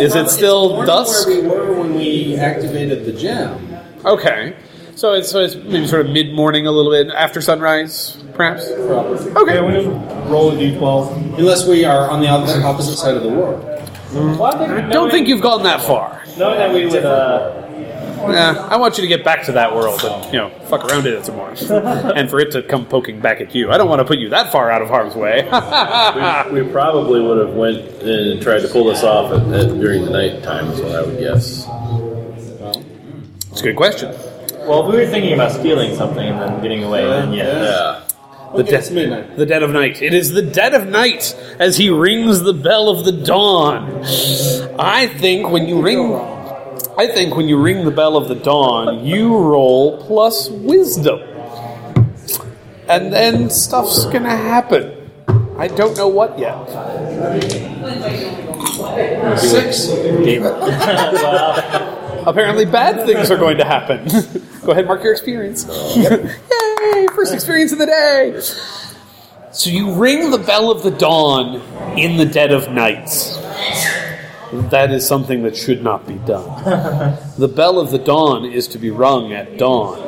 [0.00, 1.28] Is it still dusk?
[1.28, 3.76] Where we were when we activated the gem.
[4.04, 4.56] Okay.
[4.96, 8.66] So it's so it's maybe sort of mid morning, a little bit after sunrise, perhaps.
[8.68, 9.54] Okay.
[9.54, 9.86] Yeah, we just
[10.30, 11.38] roll a d12.
[11.38, 13.64] Unless we are on the other- opposite side of the world.
[14.12, 16.20] Well, I think Don't think you've gone that far.
[16.40, 17.04] Knowing that we would.
[17.04, 17.66] Uh,
[18.20, 21.06] Yeah, I want you to get back to that world and you know fuck around
[21.06, 21.48] in it some more,
[22.18, 23.70] and for it to come poking back at you.
[23.72, 25.42] I don't want to put you that far out of harm's way.
[26.52, 30.04] We probably would have went in and tried to pull this off at, at, during
[30.04, 31.66] the night time, is what I would guess.
[33.52, 34.10] It's a good question.
[34.68, 37.44] well, if we were thinking about stealing something and then getting away, then yeah.
[37.44, 38.02] Yeah.
[38.52, 39.36] The, Okay, it's midnight.
[39.36, 40.02] the dead of night.
[40.02, 44.02] It is the dead of night as he rings the bell of the dawn.
[44.78, 46.10] I think when you ring,
[47.00, 51.18] I think when you ring the bell of the dawn, you roll plus wisdom,
[52.90, 55.10] and then stuff's gonna happen.
[55.56, 56.68] I don't know what yet.
[59.38, 59.88] Six.
[62.26, 64.06] Apparently, bad things are going to happen.
[64.66, 65.66] Go ahead, mark your experience.
[65.96, 67.06] Yay!
[67.14, 68.38] First experience of the day.
[69.52, 71.62] So you ring the bell of the dawn
[71.98, 73.08] in the dead of night.
[74.52, 76.46] That is something that should not be done.
[77.38, 79.98] the bell of the dawn is to be rung at dawn.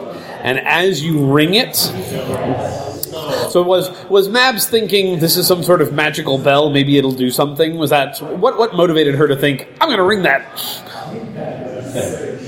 [0.42, 5.92] And as you ring it, so was was Mabs thinking this is some sort of
[5.92, 6.70] magical bell?
[6.70, 7.76] Maybe it'll do something.
[7.76, 8.59] Was that what?
[8.59, 10.59] What motivated her to think I'm going to ring that?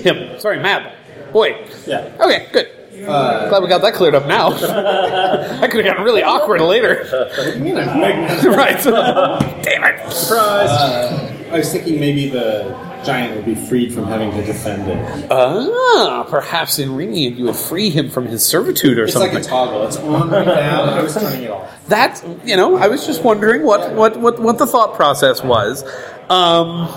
[0.02, 0.40] Him.
[0.40, 0.92] Sorry, Mab.
[1.32, 1.68] Boy.
[1.86, 2.10] Yeah.
[2.20, 2.48] Okay.
[2.52, 2.68] Good.
[3.04, 4.50] Glad we got that cleared up now.
[4.50, 7.06] that could have gotten really awkward later.
[7.12, 8.82] right.
[9.62, 10.00] Damn it.
[10.30, 11.23] Uh,
[11.54, 12.64] I was thinking maybe the
[13.04, 15.28] giant would be freed from having to defend it.
[15.30, 19.32] Ah, perhaps in ringing it, you would free him from his servitude or It's something.
[19.34, 19.86] like a toggle.
[19.86, 20.82] It's on right now.
[20.84, 21.86] I was turning it off.
[21.88, 25.84] that you know, I was just wondering what what what, what the thought process was.
[26.28, 26.88] Um,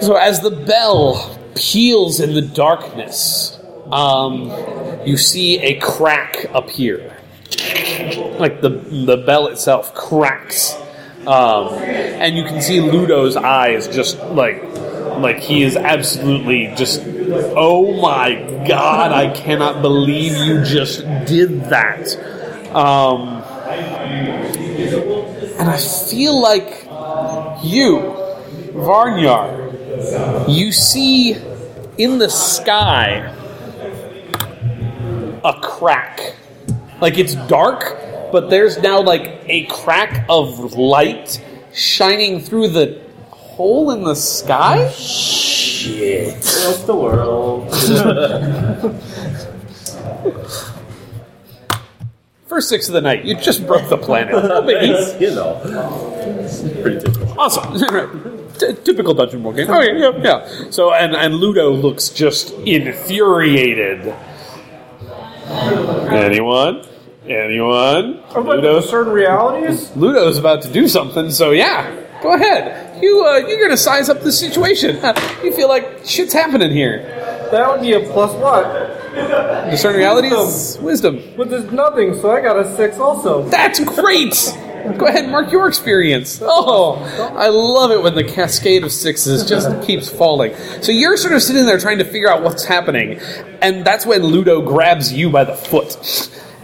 [0.00, 3.58] so as the bell peals in the darkness,
[3.92, 4.50] um,
[5.04, 7.14] you see a crack appear,
[8.38, 10.74] like the the bell itself cracks,
[11.26, 14.62] um, and you can see Ludo's eyes just like
[15.18, 17.02] like he is absolutely just
[17.56, 18.34] oh my
[18.66, 22.16] god i cannot believe you just did that.
[22.74, 23.42] Um,
[25.58, 26.84] and i feel like
[27.62, 28.00] you
[28.74, 31.36] varnyar you see
[31.96, 33.30] in the sky
[35.44, 36.34] a crack.
[37.00, 37.98] Like it's dark
[38.34, 41.40] but there's now like a crack of light
[41.72, 47.70] shining through the hole in the sky shit What's the world?
[52.48, 54.32] First six of the night, you just broke the planet.
[54.32, 55.20] No biggie.
[55.20, 55.60] You know.
[56.82, 57.40] Pretty typical.
[57.40, 57.78] Awesome.
[58.58, 59.70] T- typical dungeon world game.
[59.70, 60.70] Okay, yeah, yeah.
[60.70, 64.12] So and and Ludo looks just infuriated.
[66.10, 66.84] Anyone?
[67.26, 68.22] Anyone?
[68.30, 68.80] About Ludo.
[68.82, 69.94] certain realities?
[69.96, 71.30] Ludo's about to do something.
[71.30, 71.90] So yeah,
[72.22, 73.02] go ahead.
[73.02, 75.00] You uh, you're gonna size up the situation.
[75.44, 77.02] You feel like shit's happening here.
[77.50, 79.70] That would be a plus what?
[79.70, 81.22] Discern realities, wisdom.
[81.36, 83.46] But there's nothing, so I got a six also.
[83.50, 84.32] That's great.
[84.96, 86.40] Go ahead and mark your experience.
[86.42, 86.94] Oh,
[87.36, 90.54] I love it when the cascade of sixes just keeps falling.
[90.82, 93.20] So you're sort of sitting there trying to figure out what's happening,
[93.60, 95.92] and that's when Ludo grabs you by the foot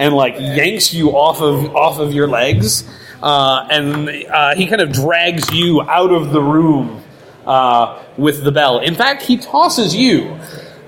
[0.00, 2.88] and like yanks you off of off of your legs,
[3.22, 7.04] uh, and uh, he kind of drags you out of the room
[7.46, 8.80] uh, with the bell.
[8.80, 10.40] In fact, he tosses you.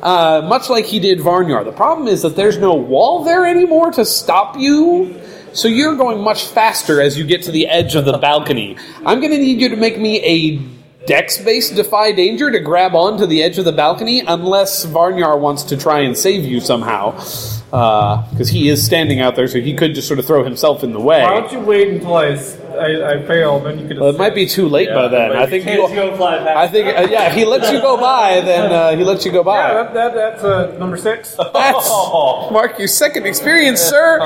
[0.02, 1.64] Uh, much like he did Varnyar.
[1.64, 5.20] The problem is that there's no wall there anymore to stop you.
[5.52, 8.76] So you're going much faster as you get to the edge of the balcony.
[9.06, 10.58] I'm going to need you to make me a
[11.06, 15.76] dex-based defy danger to grab onto the edge of the balcony, unless Varnyar wants to
[15.76, 17.16] try and save you somehow,
[17.72, 20.84] uh, because he is standing out there, so he could just sort of throw himself
[20.84, 21.22] in the way.
[21.22, 22.36] Why don't you wait until I,
[22.76, 24.00] I, I fail, then you can.
[24.00, 25.32] Well, it might be too late by then.
[25.32, 25.94] I think Can't you.
[25.96, 27.28] go fly past I think uh, yeah.
[27.28, 29.56] If he lets you go by, then uh, he lets you go by.
[29.56, 31.34] Yeah, that, that, that's uh, number six.
[31.52, 31.88] That's
[32.50, 34.20] Mark, your second experience, sir.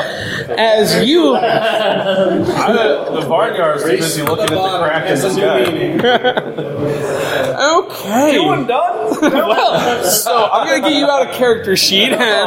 [0.56, 6.66] As you, The Varnyar's too busy looking at the crack in the sky.
[7.76, 8.32] okay.
[8.35, 8.96] Doing done?
[9.46, 12.44] Well, so I'm gonna get you out a character sheet, and I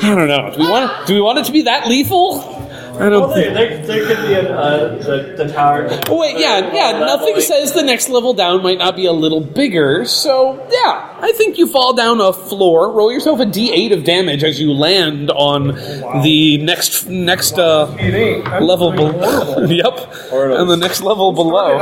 [0.00, 0.50] don't know.
[0.54, 1.06] Do we want?
[1.06, 2.61] Do we want it to be that lethal?
[3.00, 3.54] I don't Well, think.
[3.54, 5.88] there, there, there could be a, uh, the, the tower.
[6.08, 6.98] Oh, wait, yeah, yeah.
[6.98, 10.04] Nothing says the next level down might not be a little bigger.
[10.04, 12.92] So yeah, I think you fall down a floor.
[12.92, 15.68] Roll yourself a D8 of damage as you land on
[16.22, 18.46] the next next uh, It ain't.
[18.48, 19.44] I'm level doing below.
[19.54, 19.72] horrible.
[19.72, 20.12] yep,
[20.60, 21.78] and the next level below.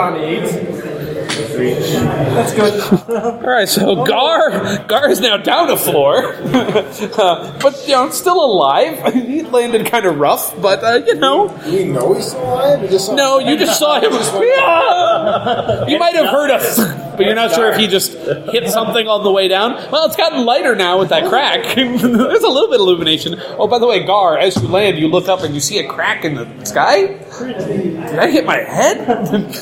[1.61, 2.80] On That's good.
[3.11, 8.42] All right, so Gar Gar is now down a floor, uh, but you know still
[8.42, 9.12] alive.
[9.14, 12.80] he landed kind of rough, but uh, you know, Do we know he's still alive?
[12.80, 14.12] We just saw no, you just saw him.
[14.12, 15.86] Yeah!
[15.86, 19.22] You might have heard us, but you're not sure if he just hit something on
[19.22, 19.74] the way down.
[19.90, 21.74] Well, it's gotten lighter now with that crack.
[21.74, 23.36] There's a little bit of illumination.
[23.58, 25.86] Oh, by the way, Gar, as you land, you look up and you see a
[25.86, 27.18] crack in the sky.
[27.38, 29.52] Did I hit my head?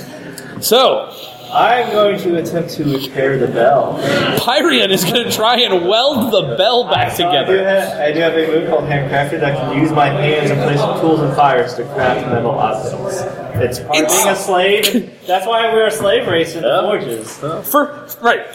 [0.63, 1.13] so.
[1.53, 3.99] I'm going to attempt to repair the bell.
[4.41, 7.65] Pyrian is going to try and weld the bell back So I do, together.
[7.69, 9.43] have, I do have a move called Handcrafted.
[9.43, 13.23] I can use my hands and place some tools and fires to craft metal objects.
[13.61, 15.15] It's part of It's- being a slave.
[15.27, 17.37] That's why we're a slave race in the forges.
[17.71, 18.47] Fir- right.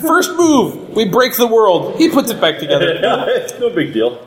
[0.00, 1.96] First move, we break the world.
[1.96, 2.98] He puts it back together.
[3.28, 4.16] it's no big deal.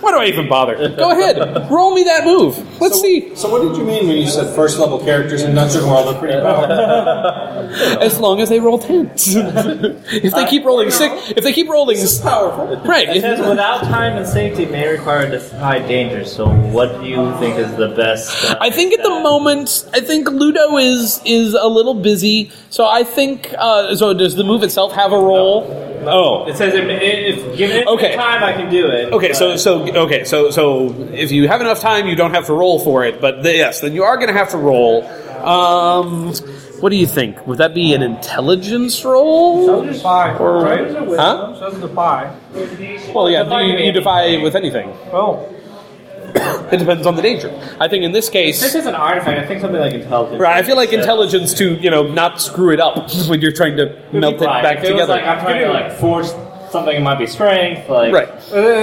[0.00, 0.76] Why do I even bother?
[0.96, 1.68] Go ahead.
[1.70, 2.56] Roll me that move.
[2.80, 3.34] Let's see.
[3.34, 6.18] So what did you mean when you said first level characters in Dungeon World are
[6.18, 8.00] pretty powerful?
[8.00, 9.34] As long as they roll tens.
[9.36, 12.76] if they keep rolling six, if they keep rolling, powerful.
[12.88, 13.08] right?
[13.08, 16.24] It says if- without time and safety may require defy danger.
[16.24, 18.44] So what do you think is the best?
[18.50, 22.50] uh, I think at the moment, I think Ludo is is a little busy.
[22.70, 23.52] So I think.
[23.58, 25.66] Uh, so does the move itself have a roll?
[26.06, 28.14] Oh, It says if, if given it Okay.
[28.14, 29.12] time, I can do it.
[29.12, 32.46] Okay, so but- so okay, so so if you have enough time, you don't have
[32.46, 33.20] to roll for it.
[33.20, 35.04] But the, yes, then you are going to have to roll.
[35.44, 36.32] Um,
[36.80, 37.44] what do you think?
[37.46, 39.84] Would that be an intelligence roll?
[39.84, 40.88] Says defy, Or- right?
[41.18, 41.56] Huh?
[41.70, 42.32] Says defy.
[43.14, 44.90] Well, yeah, Defy you, you defy with anything.
[45.12, 45.48] Oh,
[46.72, 47.48] It depends on the danger.
[47.80, 49.40] I think in this case, This is an artifact.
[49.40, 50.38] I think something like intelligence.
[50.40, 50.56] right?
[50.58, 53.98] I feel like intelligence to you know not screw it up when you're trying to
[54.12, 54.62] melt it Right.
[54.62, 55.12] back If it was together.
[55.14, 56.34] like I'm trying to like force
[56.70, 56.94] something.
[56.94, 57.88] It might be strength.
[57.88, 58.28] Like right.
[58.28, 58.40] I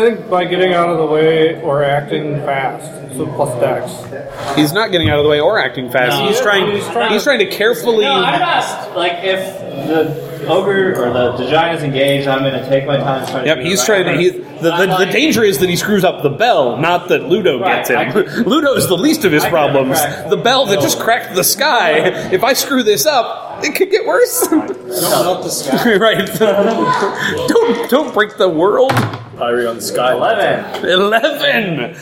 [0.10, 4.56] think by getting out of the way or acting fast, so plus dex.
[4.58, 6.18] He's not getting out of the way or acting fast.
[6.20, 6.28] No.
[6.28, 6.72] he's trying.
[6.72, 8.06] He's trying- He's trying to carefully.
[8.06, 12.54] No, I'm not like if the ogre or the, the giant is engaged, I'm going
[12.62, 13.26] to take my time.
[13.28, 14.18] Trying Yep, to he's trying to.
[14.18, 17.60] He, the, the, the danger is that he screws up the bell, not that Ludo
[17.60, 17.98] Right, gets him.
[17.98, 20.00] I can- Ludo's the least of his I problems.
[20.30, 22.32] The bell that just cracked the sky.
[22.32, 24.48] If I screw this up, it could get worse.
[24.48, 25.96] Don't melt the sky.
[25.98, 26.26] right?
[27.48, 28.92] don't don't break the world.
[29.38, 30.14] Pyre on the sky.
[30.14, 30.86] Eleven.
[30.90, 31.96] Eleven.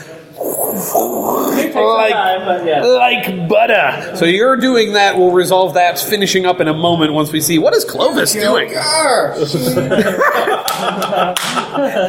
[0.84, 2.82] Takes Like- time, yeah.
[2.84, 4.16] Like butter.
[4.16, 5.16] So you're doing that.
[5.16, 5.98] We'll resolve that.
[5.98, 8.72] Finishing up in a moment once we see what is Clovis doing.
[8.72, 9.34] Gar!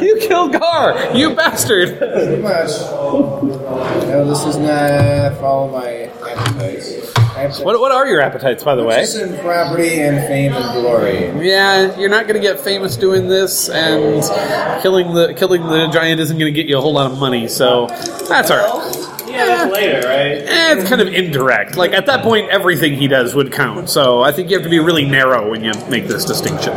[0.02, 1.98] You killed Gar, you bastard.
[1.98, 2.68] Pretty much.
[2.68, 6.75] No, this is not follow my appetites.
[7.36, 7.60] Appetites.
[7.60, 8.96] What, what are your appetites, by the way?
[8.96, 11.46] Purchasing property and fame and glory.
[11.46, 14.22] Yeah, you're not going to get famous doing this, and
[14.82, 17.46] killing the killing the giant isn't going to get you a whole lot of money.
[17.48, 17.88] So
[18.28, 19.28] that's all right.
[19.28, 20.38] Yeah, later, right?
[20.38, 21.76] Eh, it's kind of indirect.
[21.76, 23.90] Like at that point, everything he does would count.
[23.90, 26.72] So I think you have to be really narrow when you make this distinction.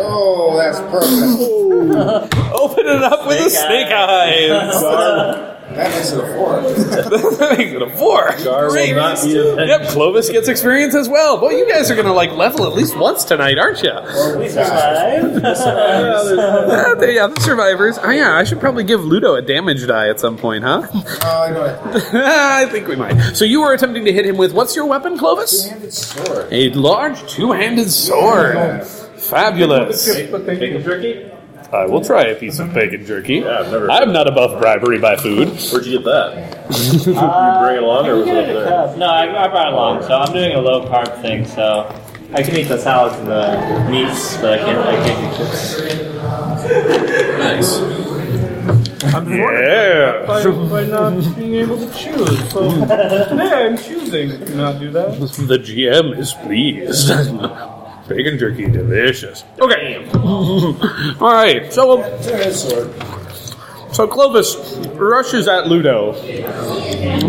[0.00, 1.54] Oh, that's perfect.
[2.52, 5.54] Open it up with a snake eyes.
[5.78, 6.60] That makes it a four.
[7.38, 8.34] that makes it a four.
[8.44, 8.94] Gar Great.
[8.94, 11.38] will not be a Yep, Clovis gets experience as well.
[11.38, 13.92] Boy, you guys are going to like level at least once tonight, aren't you?
[14.38, 15.44] We survived.
[15.44, 17.98] Uh, they- yeah, the survivors.
[18.02, 20.86] Oh yeah, I should probably give Ludo a damage die at some point, huh?
[20.92, 23.16] Oh, I think we might.
[23.34, 25.64] So you were attempting to hit him with what's your weapon, Clovis?
[25.64, 26.48] Two-handed sword.
[26.52, 28.84] A large two-handed sword.
[29.16, 30.06] Fabulous.
[30.14, 31.30] Bacon jerky?
[31.72, 32.74] I will try a piece of mhm.
[32.74, 33.34] bacon jerky.
[33.36, 35.48] Yeah, I've never- I'm not above bribery by food.
[35.70, 36.66] Where'd you get that?
[37.06, 38.96] you bring it along, or was it over there?
[38.96, 41.94] No, I, I brought it along, so I'm doing a low carb thing, so
[42.32, 44.78] I can eat the salads and the meats, but I can't.
[44.78, 45.78] I can't eat chips.
[47.38, 47.98] Nice.
[49.14, 50.24] I'm Yeah.
[50.26, 52.50] by, by not being able to choose.
[52.50, 55.18] So today I'm choosing to not do that.
[55.20, 57.10] The GM is pleased.
[58.08, 59.44] Bacon jerky, delicious.
[59.60, 60.08] Okay.
[60.14, 61.70] All right.
[61.72, 64.56] So, um, so Clovis
[64.94, 66.12] rushes at Ludo,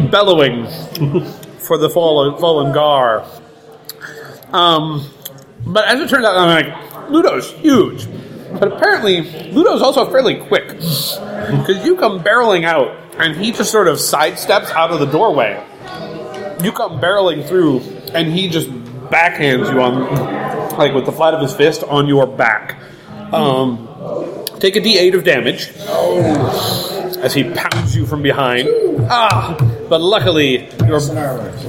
[0.10, 0.66] bellowing
[1.60, 3.26] for the fallen, fallen Gar.
[4.52, 5.10] Um,
[5.66, 8.08] but as it turns out, I'm like, Ludo's huge.
[8.54, 9.22] But apparently,
[9.52, 10.68] Ludo's also fairly quick.
[10.68, 15.64] Because you come barreling out, and he just sort of sidesteps out of the doorway.
[16.64, 17.80] You come barreling through,
[18.14, 18.70] and he just
[19.10, 20.04] backhands you on,
[20.80, 22.80] like with the flat of his fist, on your back.
[23.32, 23.88] Um,
[24.60, 25.70] take a d8 of damage
[27.20, 28.68] as he pounds you from behind.
[29.10, 29.56] Ah!
[29.90, 31.00] But luckily, your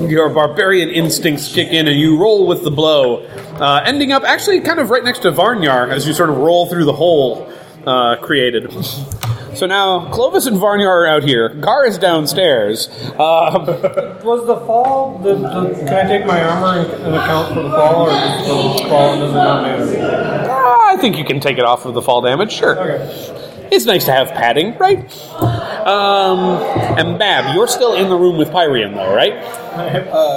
[0.09, 3.25] your barbarian instincts kick in and you roll with the blow,
[3.59, 6.67] uh, ending up actually kind of right next to Varnyar as you sort of roll
[6.67, 7.51] through the hole
[7.87, 8.71] uh, created.
[9.61, 11.51] So now Clovis and Varnyar are out here.
[11.51, 12.89] Gar is downstairs.
[13.11, 13.67] Um,
[14.25, 15.19] Was the fall?
[15.19, 18.49] The, the, can I take my armor and, and account for the fall, or just
[18.49, 20.51] the fall does it not matter?
[20.51, 22.53] I think you can take it off of the fall damage.
[22.53, 22.81] Sure.
[22.81, 23.40] Okay.
[23.71, 24.99] It's nice to have padding, right?
[25.41, 26.39] Um,
[26.99, 29.35] and Mab, you're still in the room with Pyrian, though, right?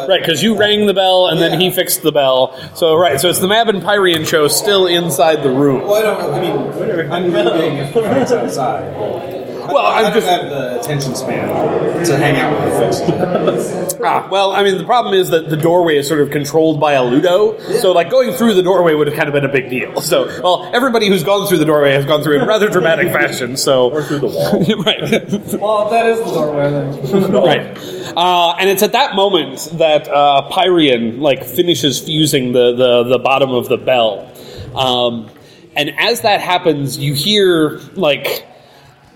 [0.07, 2.55] right, because you rang the bell and then he fixed the bell.
[2.75, 5.81] So, right, so it's the Mab and Pyrian show still inside the room.
[5.81, 6.33] Well, I don't know.
[6.33, 9.42] I mean, I'm leaving outside.
[9.67, 13.93] Well, I I'm don't just- have the attention span to hang out with the folks.
[14.05, 16.91] Ah, well, I mean, the problem is that the doorway is sort of controlled by
[16.93, 17.57] a Ludo.
[17.79, 20.01] So, like, going through the doorway would have kind of been a big deal.
[20.01, 23.55] So, well, everybody who's gone through the doorway has gone through in rather dramatic fashion.
[23.55, 24.59] So, or through the wall.
[24.83, 25.53] right.
[25.57, 27.31] Well, that is the doorway then.
[27.31, 28.13] right.
[28.17, 33.19] Uh, and it's at that moment that uh, Pyrian like finishes fusing the, the, the
[33.19, 34.29] bottom of the bell.
[34.75, 35.29] Um,
[35.77, 38.45] and as that happens, you hear like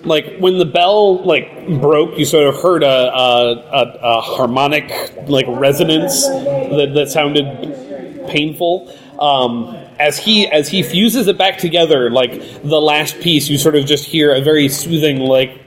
[0.07, 4.89] like when the bell like broke, you sort of heard a, a, a, a harmonic
[5.27, 8.93] like resonance that, that sounded painful.
[9.19, 13.75] Um, as he as he fuses it back together, like the last piece, you sort
[13.75, 15.59] of just hear a very soothing like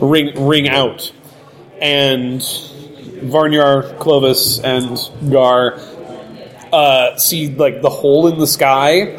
[0.00, 1.12] ring ring out,
[1.80, 4.98] and Varnyar, Clovis, and
[5.30, 5.78] Gar
[6.72, 9.14] uh, see like the hole in the sky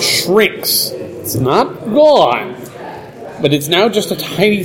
[0.00, 0.92] shrinks.
[1.28, 2.54] It's not gone,
[3.42, 4.64] but it's now just a tiny,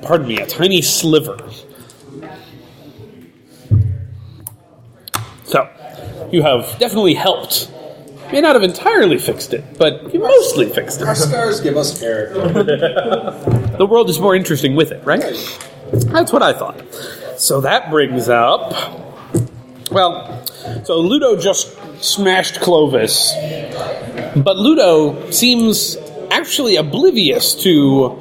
[0.00, 1.36] pardon me, a tiny sliver.
[5.44, 5.68] So,
[6.32, 7.70] you have definitely helped.
[8.32, 11.06] May not have entirely fixed it, but you mostly fixed it.
[11.06, 12.40] Our scars give us character.
[13.76, 15.20] The world is more interesting with it, right?
[15.92, 16.82] That's what I thought.
[17.36, 18.72] So that brings up.
[19.90, 20.46] Well,
[20.84, 23.34] so Ludo just smashed Clovis,
[24.36, 25.96] but Ludo seems
[26.30, 28.16] actually oblivious to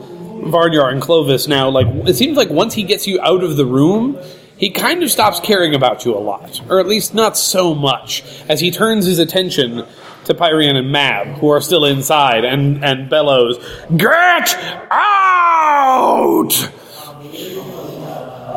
[0.45, 1.69] Varnyar and Clovis now.
[1.69, 4.17] Like, it seems like once he gets you out of the room,
[4.57, 8.23] he kind of stops caring about you a lot, or at least not so much,
[8.49, 9.85] as he turns his attention
[10.25, 13.57] to Pyrian and Mab, who are still inside, and, and bellows,
[13.95, 14.57] Get
[14.91, 16.51] out!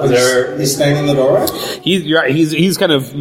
[0.04, 1.46] Is there, he's standing in the doorway?
[1.82, 3.12] He's you're right, he's he's kind of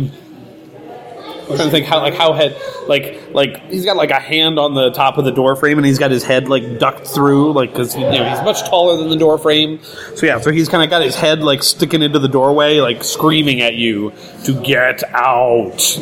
[1.56, 2.56] trying to think how like how head
[2.88, 5.86] like like he's got like a hand on the top of the door frame and
[5.86, 9.10] he's got his head like ducked through like because you know he's much taller than
[9.10, 9.80] the door frame
[10.16, 13.04] so yeah so he's kind of got his head like sticking into the doorway like
[13.04, 14.12] screaming at you
[14.44, 15.98] to get out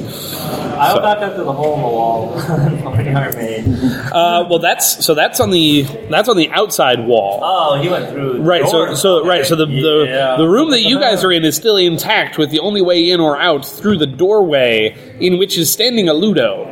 [0.79, 2.33] I would back up to the hole in the wall.
[2.39, 4.11] Varnyar made.
[4.13, 8.09] uh, well that's so that's on the that's on the outside wall Oh, he went
[8.09, 8.33] through.
[8.33, 10.35] the Right, so so right, so the the, Yeah.
[10.37, 13.19] the room that you guys are in is still intact, with the only way in
[13.19, 16.65] or out through the doorway, in which is standing a Ludo.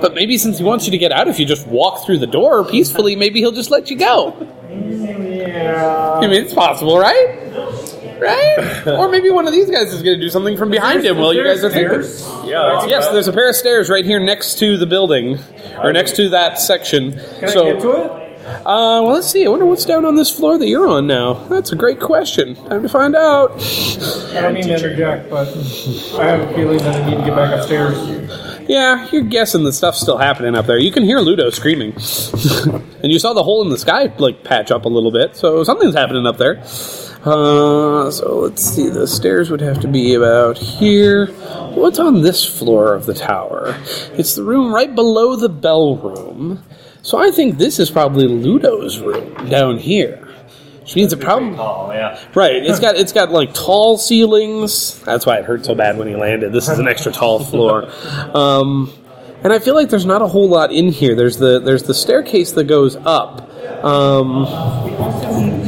[0.00, 2.26] But maybe since he wants you to get out, if you just walk through the
[2.26, 4.36] door peacefully, maybe he'll just let you go.
[4.68, 6.18] Yeah.
[6.20, 7.40] I mean, it's possible, right?
[8.20, 8.86] Right?
[8.86, 11.32] or maybe one of these guys is going to do something from behind him while
[11.32, 12.02] you guys are thinking.
[12.48, 15.38] Yeah, Yes, there's a pair of stairs right here next to the building,
[15.78, 17.12] or next to that section.
[17.12, 18.23] Can so, I get to it?
[18.44, 19.46] Uh, well, let's see.
[19.46, 21.34] I wonder what's down on this floor that you're on now.
[21.48, 22.54] That's a great question.
[22.54, 23.52] Time to find out.
[23.52, 25.48] I don't mean to interject, but
[26.18, 27.96] I have a feeling that I need to get back upstairs.
[28.68, 30.78] Yeah, you're guessing the stuff's still happening up there.
[30.78, 31.92] You can hear Ludo screaming,
[33.02, 35.36] and you saw the hole in the sky like patch up a little bit.
[35.36, 36.62] So something's happening up there.
[37.24, 38.90] Uh, so let's see.
[38.90, 41.26] The stairs would have to be about here.
[41.74, 43.74] What's on this floor of the tower?
[44.12, 46.62] It's the room right below the bell room.
[47.04, 50.26] So I think this is probably Ludo's room down here.
[50.80, 52.18] Which means it probably Oh, yeah.
[52.34, 52.56] Right.
[52.64, 55.00] It's got it's got like tall ceilings.
[55.02, 56.52] That's why it hurt so bad when he landed.
[56.52, 57.90] This is an extra tall floor.
[58.34, 58.90] Um,
[59.42, 61.14] and I feel like there's not a whole lot in here.
[61.14, 63.50] There's the there's the staircase that goes up.
[63.84, 64.44] Um,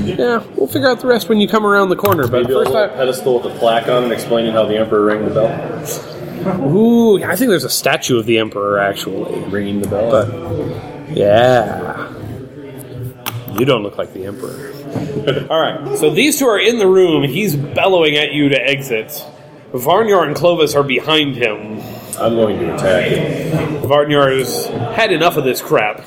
[0.07, 2.23] yeah, we'll figure out the rest when you come around the corner.
[2.27, 4.79] But Maybe a first, little I, pedestal with a plaque on it explaining how the
[4.79, 6.67] emperor rang the bell.
[6.67, 9.39] ooh, I think there's a statue of the emperor actually.
[9.51, 10.11] Ringing the bell.
[10.11, 12.13] But yeah,
[13.53, 14.73] you don't look like the emperor.
[15.51, 17.23] All right, so these two are in the room.
[17.25, 19.25] He's bellowing at you to exit.
[19.73, 21.81] Varnyar and Clovis are behind him.
[22.19, 23.83] I'm going to attack him.
[23.83, 26.01] Varnyar's had enough of this crap.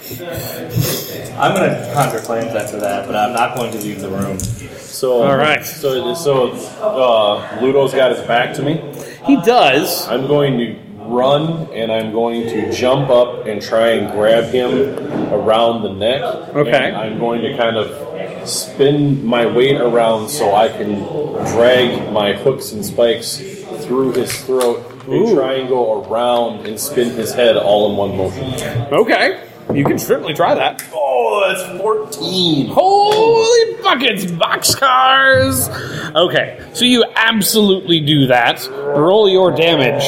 [1.37, 4.39] I'm going to conjure flames after that, but I'm not going to leave the room.
[4.39, 5.63] So All right.
[5.63, 8.81] So so uh, Ludo's got his back to me.
[9.25, 10.07] He does.
[10.07, 14.71] I'm going to run and I'm going to jump up and try and grab him
[15.33, 16.21] around the neck.
[16.55, 16.91] Okay.
[16.91, 20.99] I'm going to kind of spin my weight around so I can
[21.53, 23.37] drag my hooks and spikes
[23.85, 25.35] through his throat and Ooh.
[25.35, 28.53] try and go around and spin his head all in one motion.
[28.93, 29.45] Okay.
[29.73, 30.83] You can certainly try that.
[30.91, 32.69] Oh, that's 14.
[32.71, 35.69] Holy buckets, boxcars!
[36.15, 38.67] Okay, so you absolutely do that.
[38.69, 40.03] Roll your damage.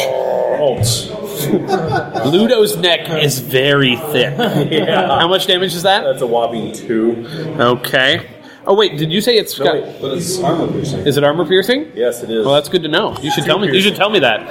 [2.26, 4.34] Ludo's neck is very thick.
[4.88, 6.03] How much damage is that?
[6.03, 7.26] That's a whopping two.
[7.59, 8.30] Okay.
[8.66, 9.74] Oh wait, did you say it's got?
[9.74, 10.01] wait.
[10.01, 10.99] But it's armor piercing.
[11.07, 11.91] Is it armor piercing?
[11.95, 12.45] Yes, it is.
[12.45, 13.18] Well, that's good to know.
[13.20, 13.68] You should tell me.
[13.74, 14.41] You should tell me that.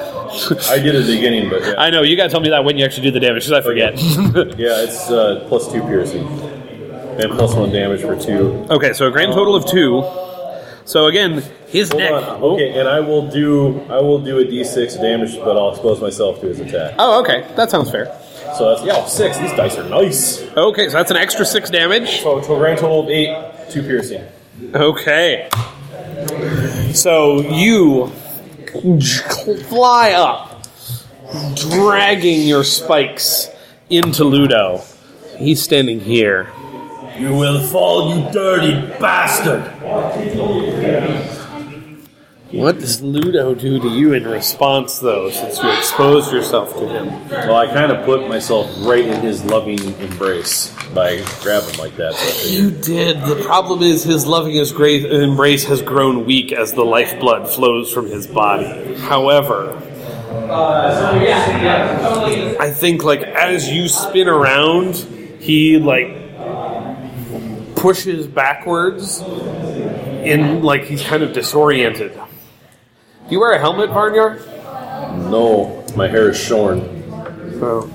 [0.69, 1.75] I did at the beginning, but yeah.
[1.79, 3.53] I know you got to tell me that when you actually do the damage, because
[3.53, 3.95] I forget.
[4.59, 6.27] Yeah, it's uh, plus two piercing.
[6.27, 8.67] And plus one damage for two.
[8.71, 10.03] okay, so a grand total of two.
[10.85, 12.13] So again, his Hold neck.
[12.13, 12.43] on.
[12.43, 16.41] Okay, and I will do I will do a d6 damage, but I'll expose myself
[16.41, 16.95] to his attack.
[16.99, 18.07] Oh, okay, that sounds fair.
[18.57, 19.39] So that's yeah, six.
[19.39, 20.43] These dice are nice.
[20.57, 22.21] Okay, so that's an extra six damage.
[22.23, 23.37] So to a grand total of eight,
[23.71, 24.25] two piercing.
[24.75, 25.49] Okay.
[26.93, 28.09] So you
[29.69, 30.67] fly up,
[31.55, 33.49] dragging your spikes
[33.89, 34.83] into Ludo.
[35.39, 36.51] He's standing here.
[37.19, 39.63] You will fall, you dirty bastard.
[42.53, 47.29] What does Ludo do to you in response, though, since you exposed yourself to him?
[47.29, 52.15] Well, I kind of put myself right in his loving embrace by grabbing like that.
[52.15, 53.21] So You did.
[53.23, 57.93] The problem is his loving his great embrace has grown weak as the lifeblood flows
[57.93, 58.97] from his body.
[58.97, 59.81] However,
[62.59, 64.97] I think like as you spin around,
[65.39, 66.17] he like
[67.77, 72.21] pushes backwards in like he's kind of disoriented.
[73.31, 74.45] Do you wear a helmet, Varnyar?
[75.31, 76.81] no, my hair is shorn.
[77.63, 77.89] Oh.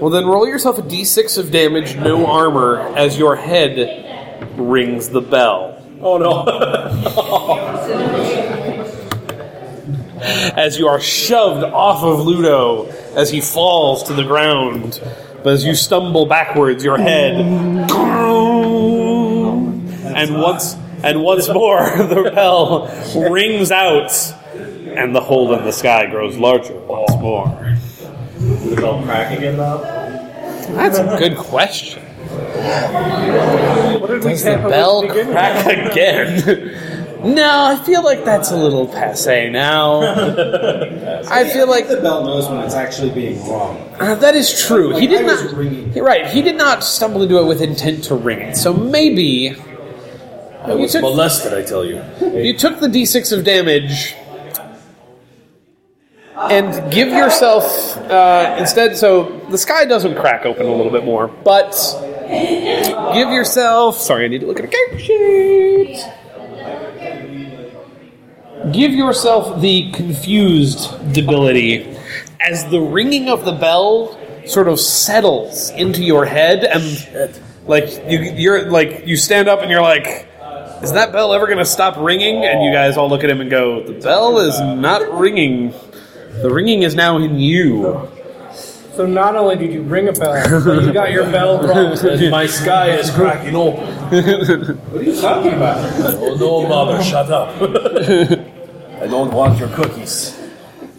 [0.00, 5.20] Well, then roll yourself a d6 of damage, no armor, as your head rings the
[5.20, 5.84] bell.
[6.00, 6.44] Oh no.
[10.54, 12.84] As you are shoved off of Ludo
[13.16, 15.00] as he falls to the ground.
[15.42, 17.90] But as you stumble backwards, your head.
[20.10, 22.88] And once and once more the bell
[23.30, 24.12] rings out
[24.96, 27.48] and the hole in the sky grows larger once more.
[28.38, 29.78] Did the bell crack again now?
[29.78, 32.02] That's a good question.
[34.00, 35.32] What did we Does say the bell beginning?
[35.32, 36.44] crack again?
[37.34, 40.00] no, I feel like that's a little passe now.
[41.30, 43.76] I feel like the bell knows when it's actually being wrong.
[44.00, 44.96] uh, that is true.
[44.96, 45.54] He did I was not.
[45.54, 45.92] ringing.
[45.92, 46.26] You're right.
[46.26, 48.56] He did not stumble into it with intent to ring it.
[48.56, 49.56] So maybe
[50.62, 52.02] I was took- molested, I tell you.
[52.20, 54.14] you took the d6 of damage
[56.36, 58.96] and give yourself uh, instead.
[58.96, 61.72] So the sky doesn't crack open a little bit more, but
[63.12, 63.98] give yourself.
[63.98, 66.04] Sorry, I need to look at a character sheet.
[68.72, 71.96] Give yourself the confused debility
[72.40, 77.32] as the ringing of the bell sort of settles into your head and
[77.66, 80.26] like you you're like you stand up and you're like
[80.82, 83.40] is that bell ever going to stop ringing and you guys all look at him
[83.40, 85.72] and go the bell is not ringing
[86.42, 88.08] the ringing is now in you
[88.94, 91.96] So not only did you ring a bell, but you got your bell wrong.
[91.96, 93.86] And my sky is cracking open.
[94.90, 95.78] What are you talking about?
[96.18, 97.48] Oh no, mother, shut up.
[99.00, 100.36] I don't want your cookies.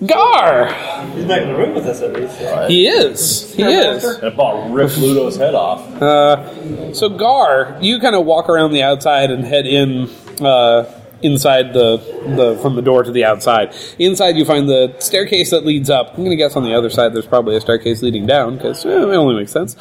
[0.05, 0.67] Gar
[1.13, 2.37] He's back in the room with us at least.
[2.69, 5.81] he is he is And about rip Ludo's head off.
[6.01, 10.85] Uh, so Gar, you kind of walk around the outside and head in uh,
[11.21, 11.97] inside the
[12.35, 13.75] the from the door to the outside.
[13.99, 16.09] Inside, you find the staircase that leads up.
[16.11, 18.83] I'm going to guess on the other side there's probably a staircase leading down because
[18.85, 19.75] it only makes sense.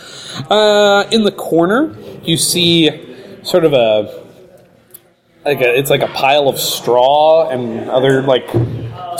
[0.50, 2.90] Uh, in the corner, you see
[3.42, 4.22] sort of a
[5.44, 8.46] like a, it's like a pile of straw and other like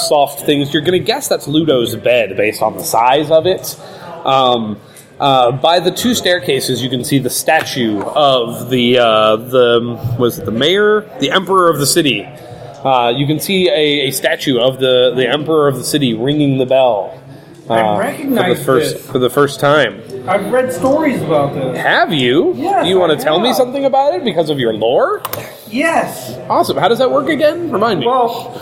[0.09, 0.73] soft things.
[0.73, 3.79] You're going to guess that's Ludo's bed based on the size of it.
[4.25, 4.81] Um,
[5.19, 10.39] uh, by the two staircases, you can see the statue of the uh, the was
[10.39, 12.25] it the mayor, the emperor of the city.
[12.25, 16.57] Uh, you can see a, a statue of the, the emperor of the city ringing
[16.57, 17.23] the bell.
[17.69, 19.07] uh, I for recognize the first this.
[19.11, 20.03] for the first time.
[20.27, 21.77] I've read stories about this.
[21.77, 22.55] Have you?
[22.57, 25.23] Yes, Do you want to tell me something about it because of your lore?
[25.69, 26.35] Yes.
[26.49, 26.79] Awesome.
[26.79, 27.71] How does that work again?
[27.71, 28.07] Remind me.
[28.07, 28.59] Well,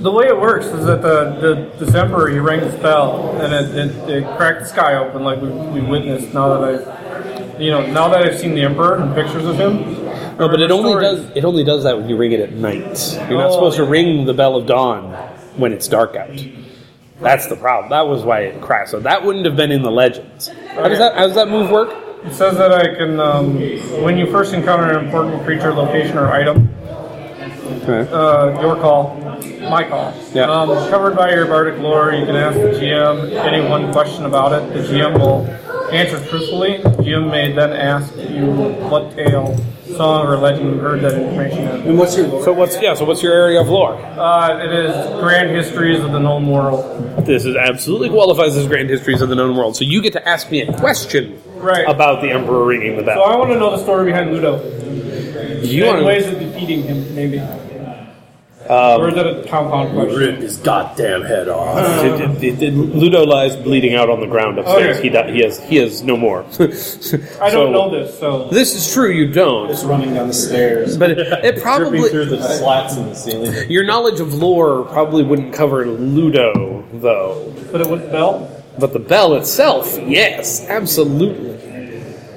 [0.00, 3.52] the way it works is that the, the this emperor he rang this bell and
[3.52, 6.32] it, it, it cracked the sky open like we, we witnessed.
[6.34, 10.04] Now that I, you know, now that I've seen the emperor and pictures of him.
[10.38, 12.52] No, but it only stories- does it only does that when you ring it at
[12.52, 13.18] night.
[13.28, 15.12] You're not Oh, supposed to ring the bell of dawn
[15.56, 16.30] when it's dark out.
[17.20, 17.90] That's the problem.
[17.90, 18.92] That was why it crashed.
[18.92, 20.48] So that wouldn't have been in the legends.
[20.68, 21.92] How does that how does that move work?
[22.24, 23.54] It says that I can, um,
[24.02, 26.68] when you first encounter an important creature, location, or item,
[27.88, 29.16] uh, your call,
[29.70, 30.14] my call.
[30.32, 30.50] Yeah.
[30.50, 34.52] Um, covered by your bardic lore, you can ask the GM any one question about
[34.52, 34.72] it.
[34.72, 35.46] The GM will
[35.92, 38.46] answer truthfully, Jim may then ask you
[38.90, 39.56] what tale,
[39.96, 41.88] song, or legend you heard that information in.
[41.88, 42.94] And what's your So what's yeah?
[42.94, 43.94] So what's your area of lore?
[43.96, 47.24] Uh, it is Grand Histories of the Known World.
[47.24, 49.76] This is absolutely qualifies as grand histories of the known world.
[49.76, 51.88] So you get to ask me a question Right.
[51.88, 53.24] about the emperor ringing the bell.
[53.24, 53.30] So.
[53.32, 54.62] I want to know the story behind Ludo.
[55.62, 57.38] You and want ways of defeating him, maybe.
[58.68, 60.36] Um, or is that a compound question?
[60.42, 62.02] his goddamn head off.
[62.02, 64.98] Did- did- did- Ludo lies bleeding out on the ground upstairs.
[64.98, 65.08] Okay.
[65.08, 66.44] He, di- he has he has no more.
[67.40, 69.10] I don't know this, so This is true.
[69.10, 69.70] You don't.
[69.70, 70.96] It's running down the stairs.
[70.98, 73.70] But it, it probably dripping through the slats in the ceiling.
[73.70, 77.52] your knowledge of lore probably wouldn't cover Ludo though.
[77.72, 78.54] but it was Bell.
[78.78, 81.56] But the bell itself, yes, absolutely.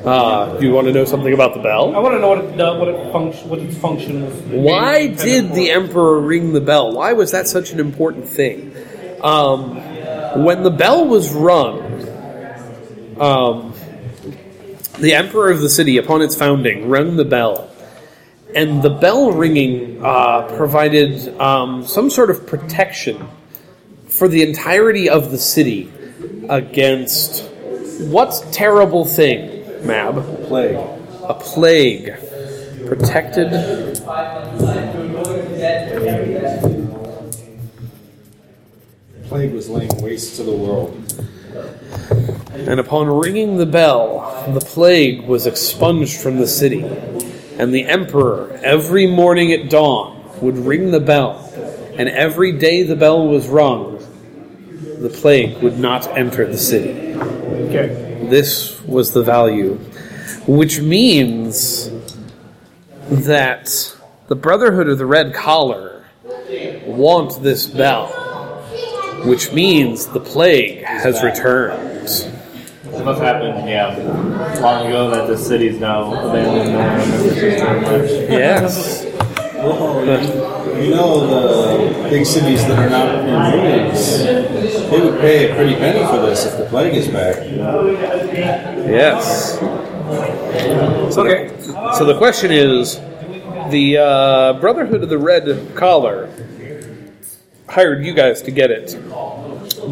[0.05, 1.95] Uh, do you want to know something about the bell?
[1.95, 4.41] I want to know what it does, what it function, what its function is.
[4.45, 6.93] Why did the emperor ring the bell?
[6.93, 8.75] Why was that such an important thing?
[9.21, 9.75] Um,
[10.43, 11.79] when the bell was rung,
[13.19, 13.73] um,
[14.99, 17.69] the emperor of the city, upon its founding, rung the bell,
[18.55, 23.27] and the bell ringing uh, provided um, some sort of protection
[24.07, 25.91] for the entirety of the city
[26.49, 27.43] against
[28.01, 30.47] what terrible thing, Mab?
[30.47, 30.77] Plague.
[31.23, 32.13] A plague.
[32.85, 33.51] Protected.
[39.27, 40.97] Plague was laying waste to the world.
[42.53, 46.83] And upon ringing the bell, the plague was expunged from the city.
[47.57, 51.47] And the emperor, every morning at dawn, would ring the bell.
[51.97, 53.97] And every day the bell was rung,
[54.99, 57.13] the plague would not enter the city.
[57.15, 58.27] Okay.
[58.29, 59.79] This was the value.
[60.47, 61.89] Which means
[63.09, 63.95] that
[64.27, 66.05] the Brotherhood of the Red Collar
[66.85, 68.07] want this bell.
[69.25, 72.09] Which means the plague has returned.
[72.83, 73.95] It must happen, yeah,
[74.59, 76.73] long ago that the city's now abandoned.
[76.73, 78.09] No one remembers this much.
[78.29, 79.05] Yes.
[80.81, 83.25] You know the big cities that are not in
[83.61, 87.37] ruins, they would pay a pretty penny for this if the plague is back.
[88.87, 89.57] Yes.
[91.13, 91.47] So okay.
[91.47, 92.99] The, so the question is,
[93.71, 96.29] the uh, Brotherhood of the Red Collar
[97.69, 98.97] hired you guys to get it.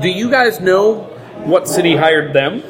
[0.02, 1.06] Do you guys know
[1.46, 2.62] what city hired them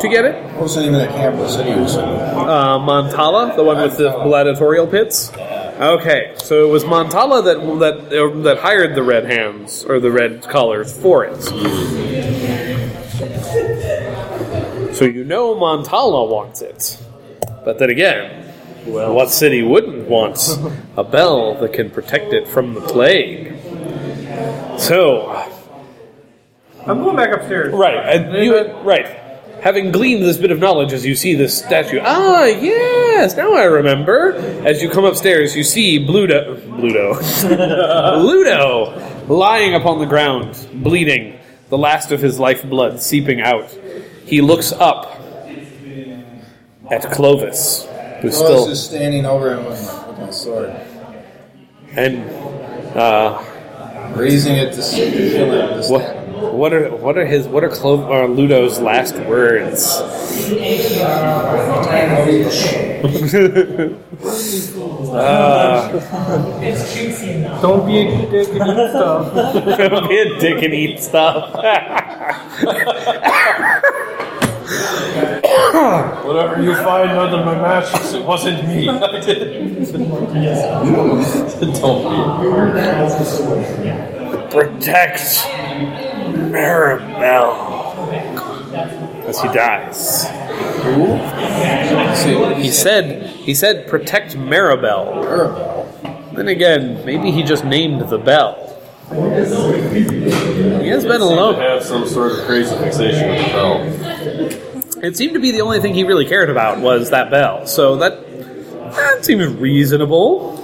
[0.00, 0.42] to get it?
[0.54, 2.04] What was the name of that capital city you said?
[2.04, 5.30] Uh, Montala, the one with the gladiatorial pits.
[5.82, 10.12] Okay, so it was Montala that that uh, that hired the Red Hands or the
[10.12, 11.42] Red Collars for it.
[14.94, 17.02] So you know Montala wants it,
[17.64, 18.54] but then again,
[18.86, 20.56] well, what city wouldn't want
[20.96, 23.58] a bell that can protect it from the plague?
[24.78, 25.32] So
[26.86, 27.74] I'm going back upstairs.
[27.74, 29.21] Right, and you right.
[29.62, 33.62] Having gleaned this bit of knowledge as you see this statue, ah, yes, now I
[33.62, 34.32] remember.
[34.66, 37.14] As you come upstairs, you see Bluto, Bluto,
[38.24, 41.38] Ludo, lying upon the ground, bleeding,
[41.68, 43.70] the last of his lifeblood seeping out.
[44.26, 45.16] He looks up
[46.90, 47.86] at Clovis,
[48.20, 50.74] who's was still just standing over him with my, with my sword,
[51.92, 52.28] and
[52.96, 53.40] uh,
[54.16, 56.31] raising it to see the killing what stab.
[56.50, 59.98] What are what are his what are Clo- uh, Ludo's last words?
[67.60, 69.34] Don't be a dick and eat stuff.
[69.78, 71.54] Don't be a dick and eat stuff.
[76.24, 78.88] Whatever you find under my mattress, it wasn't me.
[78.88, 79.92] I didn't.
[81.80, 82.02] Don't
[84.50, 85.46] Protect
[86.32, 87.92] Maribel
[89.26, 90.26] as he dies.
[92.60, 96.34] He said he said protect Maribel.
[96.34, 98.68] Then again, maybe he just named the bell.
[99.10, 99.18] He
[100.88, 101.56] has been alone.
[101.56, 105.04] have some sort of crazy fixation with the bell.
[105.04, 107.66] It seemed to be the only thing he really cared about was that bell.
[107.66, 108.24] So that
[108.94, 110.56] that seems reasonable.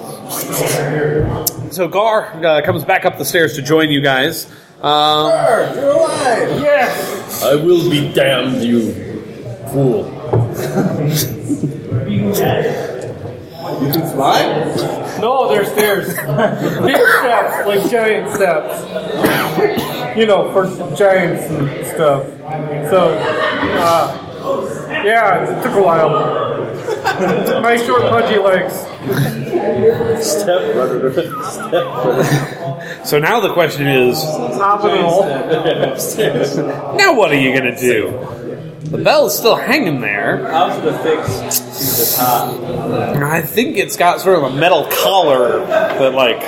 [1.70, 4.50] So Gar uh, comes back up the stairs to join you guys.
[4.80, 6.60] Um, You're alive!
[6.60, 7.42] Yes.
[7.42, 8.92] I will be damned, you
[9.72, 10.14] fool.
[12.08, 15.18] You can fly?
[15.20, 16.06] No, they're stairs.
[16.08, 20.16] Big steps, like giant steps.
[20.16, 20.64] You know, for
[20.96, 22.26] giants and stuff.
[22.90, 23.14] So,
[23.78, 24.16] uh,
[25.05, 26.11] yeah, it took a while.
[27.62, 28.74] My short, pudgy legs.
[30.24, 31.11] Step brother.
[31.42, 33.05] Step brother.
[33.05, 35.24] so now the question is, Top and all.
[36.96, 38.11] now what are you gonna do?
[38.90, 40.51] The bell is still hanging there.
[40.51, 43.16] How's it affixed to the top?
[43.22, 46.40] I think it's got sort of a metal collar that like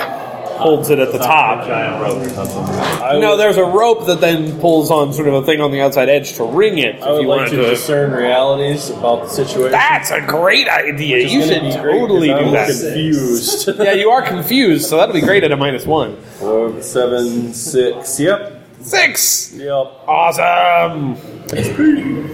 [0.61, 1.65] holds it at the top.
[1.67, 3.19] Giant rope or something.
[3.21, 6.07] No, there's a rope that then pulls on sort of a thing on the outside
[6.09, 6.95] edge to ring it.
[6.95, 7.69] If I would you like wanted to to.
[7.71, 9.71] discern realities about the situation.
[9.71, 11.17] That's a great idea.
[11.27, 12.67] You gonna should be great, totally do I'm that.
[12.67, 13.69] Confused.
[13.79, 16.15] yeah, you are confused, so that'll be great at a minus one.
[16.39, 18.19] Four, seven, six.
[18.19, 18.59] Yep.
[18.81, 19.53] Six.
[19.53, 19.69] Yep.
[20.07, 21.17] Awesome.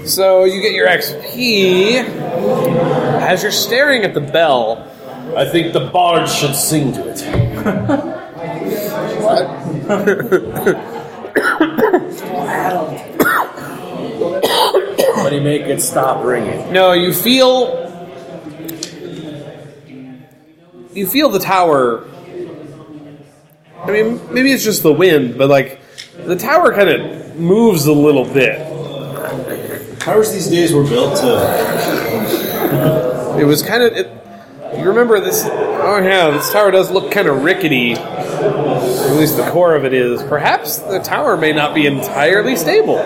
[0.06, 1.96] So you get your XP
[3.22, 4.86] as you're staring at the bell.
[5.36, 8.14] I think the bard should sing to it.
[15.24, 16.72] But he make it stop ringing.
[16.72, 17.86] No, you feel
[20.94, 22.06] you feel the tower.
[23.84, 25.82] I mean, maybe it's just the wind, but like
[26.26, 28.58] the tower kind of moves a little bit.
[30.00, 31.38] Towers these days were built to.
[33.40, 33.94] It was kind of.
[33.94, 34.10] It,
[34.80, 35.44] you remember this?
[35.46, 37.94] Oh yeah, this tower does look kind of rickety.
[37.94, 40.22] At least the core of it is.
[40.24, 42.98] Perhaps the tower may not be entirely stable.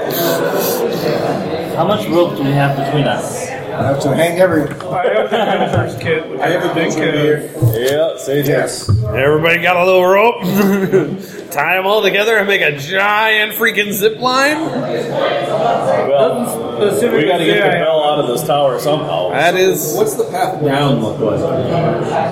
[1.75, 3.47] How much rope do we have between us?
[3.47, 4.63] I have to hang every.
[4.63, 6.39] I have the adventurer's kit.
[6.39, 7.79] I have a think, bunch of uh.
[7.79, 8.89] Yeah, say Yes.
[9.05, 11.37] Everybody got a little rope.
[11.51, 14.57] Tie them all together and make a giant freaking zip line.
[14.71, 19.29] Well, specifically we got to get say the bell out of this tower somehow.
[19.31, 19.93] That is.
[19.95, 21.39] What's the path down look like?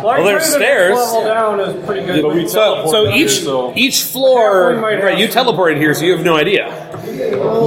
[0.03, 0.95] Well, there's stairs.
[0.97, 2.21] Level down is pretty good.
[2.23, 5.17] But we So, so each so- each floor, right?
[5.17, 6.85] You have- teleported here, so you have no idea.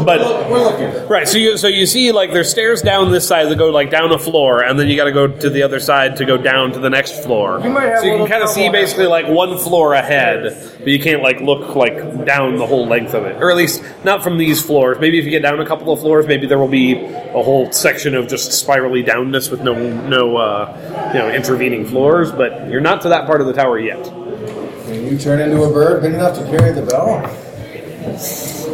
[0.04, 1.08] But We're looking.
[1.08, 3.90] right, so you so you see like there's stairs down this side that go like
[3.90, 6.36] down a floor, and then you got to go to the other side to go
[6.36, 7.60] down to the next floor.
[7.62, 10.88] You might have so you can kind of see basically like one floor ahead, but
[10.88, 14.22] you can't like look like down the whole length of it, or at least not
[14.22, 14.98] from these floors.
[15.00, 17.70] Maybe if you get down a couple of floors, maybe there will be a whole
[17.72, 22.32] section of just spirally downness with no no uh, you know intervening floors.
[22.32, 24.04] But you're not to that part of the tower yet.
[24.04, 27.38] Can you turn into a bird big enough to carry the bell?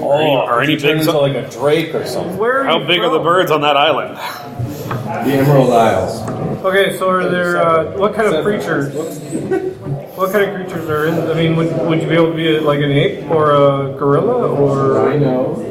[0.00, 1.06] Oh, are any Turn big?
[1.06, 2.38] into like a drake or something.
[2.38, 4.16] Where How you big are the birds on that island?
[4.16, 6.22] The Emerald Isles.
[6.64, 8.94] Okay, so are there uh, what kind of creatures?
[10.18, 11.14] What kind of creatures are in?
[11.30, 14.48] I mean, would, would you be able to be like an ape or a gorilla
[14.50, 15.08] or?
[15.08, 15.64] I know.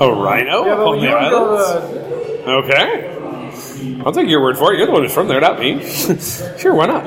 [0.00, 2.44] A rhino Yeah, on you the don't know island?
[2.44, 2.50] the.
[2.50, 4.02] Okay.
[4.04, 4.76] I'll take your word for it.
[4.78, 5.82] You're the one who's from there, not me.
[6.58, 7.06] sure, why not?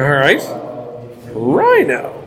[0.00, 0.40] All right.
[1.34, 2.19] Rhino.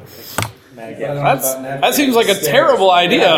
[0.91, 3.37] That's, that seems like a terrible idea.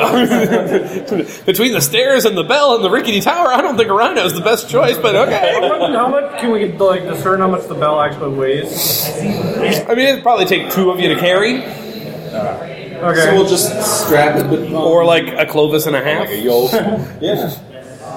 [1.45, 4.25] Between the stairs and the bell and the rickety tower, I don't think a rhino
[4.25, 5.59] is the best choice, but okay.
[5.59, 9.09] how much can we like discern how much the bell actually weighs?
[9.19, 13.21] I mean, it'd probably take two of you to carry, uh, Okay.
[13.21, 16.21] So we'll just strap it with or like a Clovis and a half.
[16.21, 16.71] Like a yoke.
[17.21, 17.53] yeah.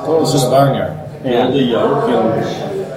[0.06, 0.96] Well, it's just a barnyard.
[1.22, 2.88] Hold the yoke and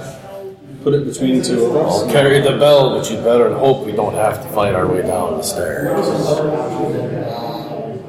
[0.84, 2.04] put it between the two of us.
[2.04, 5.02] I'll carry the bell, but you better hope we don't have to fight our way
[5.04, 6.06] down the stairs.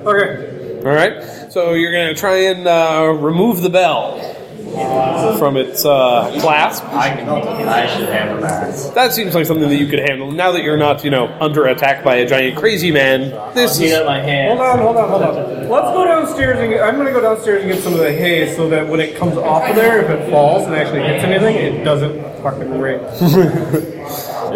[0.07, 0.79] okay.
[0.79, 1.53] All right.
[1.53, 4.19] So you're going to try and uh, remove the bell
[5.39, 6.85] from its uh, clasp.
[6.87, 7.29] I can.
[7.29, 8.95] I should handle that.
[8.95, 10.31] That seems like something that you could handle.
[10.31, 13.87] Now that you're not, you know, under attack by a giant crazy man, this Heat
[13.87, 13.95] is.
[13.95, 14.59] up my hand.
[14.59, 15.69] Hold on, hold on, hold on.
[15.69, 18.13] Let's go downstairs and get, I'm going to go downstairs and get some of the
[18.13, 21.25] hay so that when it comes off of there, if it falls and actually hits
[21.25, 23.01] anything, it doesn't fucking ring.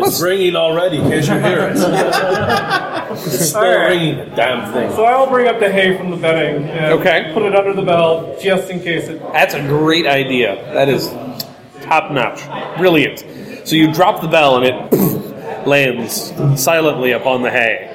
[0.04, 0.98] It's ringing already.
[0.98, 1.76] Can't you hear it?
[3.10, 3.88] it's still All right.
[3.88, 4.18] ringing.
[4.18, 4.90] the Damn thing.
[4.92, 6.64] So I'll bring up the hay from the bedding.
[6.68, 7.30] And Okay.
[7.34, 9.20] Put it under the bell just in case it.
[9.32, 10.56] That's a great idea.
[10.74, 11.08] That is
[11.82, 12.40] top notch.
[12.78, 13.24] Brilliant.
[13.66, 17.90] So you drop the bell and it lands silently upon the hay.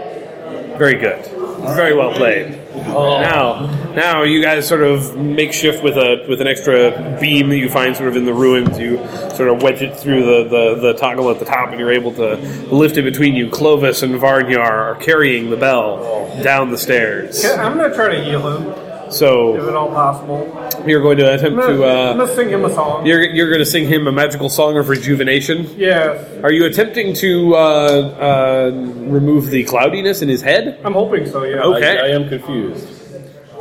[0.77, 1.23] Very good.
[1.61, 2.59] Very well played.
[2.87, 3.19] Oh.
[3.21, 7.57] Now, now you guys sort of make shift with a with an extra beam that
[7.57, 8.77] you find sort of in the ruins.
[8.79, 8.97] You
[9.35, 12.13] sort of wedge it through the, the, the toggle at the top, and you're able
[12.13, 12.35] to
[12.73, 13.49] lift it between you.
[13.49, 17.43] Clovis and Varnyar are carrying the bell down the stairs.
[17.45, 18.65] I'm going to try to heal him,
[19.11, 20.83] if So at all possible.
[20.87, 21.77] you're going to attempt I'm to.
[21.77, 23.05] going Uh, to sing him a song.
[23.05, 25.67] you're, you're going to sing him a magical song of rejuvenation.
[25.77, 26.43] Yes.
[26.43, 30.79] Are you attempting to uh, uh, remove the cloudiness in his head?
[30.83, 31.61] I'm hoping so, yeah.
[31.61, 31.99] Okay.
[31.99, 32.87] I, I am confused.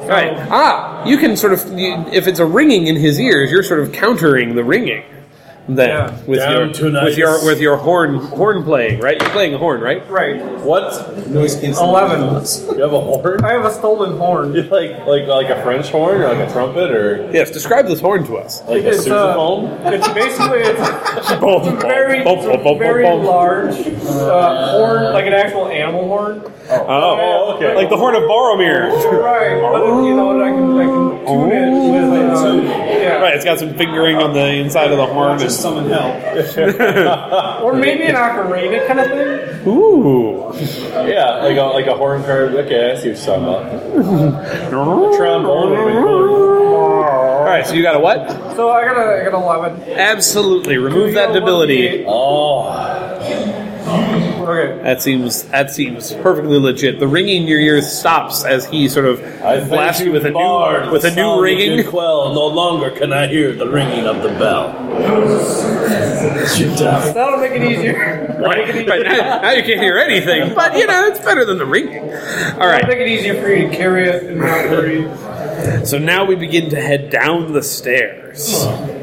[0.09, 0.35] Right.
[0.51, 3.81] Ah, you can sort of, you, if it's a ringing in his ears, you're sort
[3.81, 5.05] of countering the ringing.
[5.77, 6.13] Then Yeah.
[6.27, 7.05] with Down your tonight.
[7.05, 9.21] with your with your horn horn playing, right?
[9.21, 10.03] You're playing a horn, right?
[10.11, 10.41] Right.
[10.61, 10.85] What?
[11.29, 11.89] Noise cancellation.
[11.89, 12.21] Eleven.
[12.77, 13.45] You have a horn?
[13.45, 14.55] I have a stolen horn.
[14.61, 17.51] You like like like a French horn or like a trumpet or Yes.
[17.51, 18.63] Describe this horn to us.
[18.69, 19.93] like a It's, uh, sousaphone?
[19.93, 20.81] It's basically it's,
[21.19, 23.27] it's a very, Bum, bum, bum, very bum, bum.
[23.27, 26.43] large uh, horn, like an actual animal horn.
[26.71, 27.75] Oh, okay.
[27.75, 28.91] Like the horn of Boromir.
[29.21, 33.17] Right, but you know, I can, I can tune it with, uh, yeah.
[33.21, 33.35] Right.
[33.35, 35.39] It's got some fingering on the inside of the horn.
[35.39, 37.63] Just And, summon help.
[37.63, 39.69] Or maybe an ocarina kind of thing.
[39.69, 40.53] ooh.
[41.09, 42.55] Yeah, like a like a horn card.
[42.55, 45.15] Okay, I see what you're talking about.
[45.15, 45.71] a Trombone.
[45.71, 47.05] would have been cool.
[47.05, 47.67] All right.
[47.67, 48.29] So you got a what?
[48.57, 49.83] So I got a, I got eleven.
[49.99, 50.77] Absolutely.
[50.79, 52.05] Remove that debility.
[52.07, 52.65] Oh,
[54.41, 54.83] Okay.
[54.83, 56.99] That seems that seems perfectly legit.
[56.99, 60.31] The ringing in your ears stops as he sort of I blasts you with a
[60.31, 61.87] new with a new ringing.
[61.87, 64.73] Quell, no longer can I hear the ringing of the bell.
[67.15, 68.37] That'll make it easier.
[68.41, 71.67] Right, right, now, now you can't hear anything, but you know it's better than the
[71.67, 72.03] ringing.
[72.03, 72.83] All right.
[72.83, 75.87] That'll make it easier for you to carry it and not worry.
[75.87, 78.55] So now we begin to head down the stairs.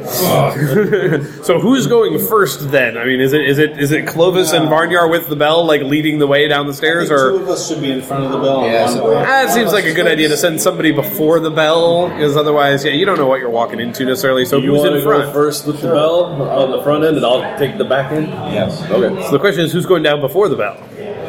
[1.43, 2.97] so who's going first then?
[2.97, 5.81] I mean, is it is it is it Clovis and Varnyar with the bell like
[5.81, 8.31] leading the way down the stairs, Two or of us should be in front of
[8.31, 8.63] the bell.
[8.63, 9.23] and Yeah, one so- way.
[9.27, 12.91] Ah, seems like a good idea to send somebody before the bell, because otherwise, yeah,
[12.91, 14.45] you don't know what you're walking into necessarily.
[14.45, 15.33] So You who's in to go front?
[15.33, 18.27] first with the bell on the front end, and I'll take the back end.
[18.53, 18.81] Yes.
[18.89, 19.21] Okay.
[19.23, 20.77] So the question is, who's going down before the bell?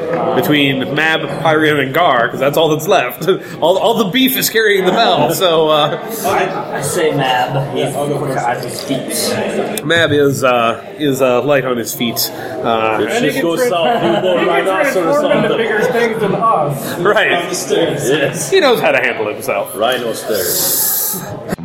[0.08, 3.28] Between Mab, Pyrian, and Gar, because that's all that's left.
[3.60, 5.32] all, all the beef is carrying the bell.
[5.34, 7.76] So uh, I say Mab.
[7.76, 9.84] He's quicker on his feet.
[9.84, 12.30] Mab is uh, is uh, light on his feet.
[12.32, 15.80] Uh, And he shit goes trans- south, you he go can rhinoceros on the bigger
[15.92, 16.98] things than us.
[17.00, 18.50] right.
[18.50, 19.74] He knows how to handle himself.
[19.76, 21.56] Rhino stairs.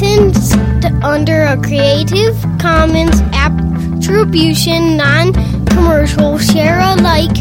[0.00, 0.54] Licensed
[1.02, 7.36] under a Creative Commons Attribution Non-Commercial Share-alike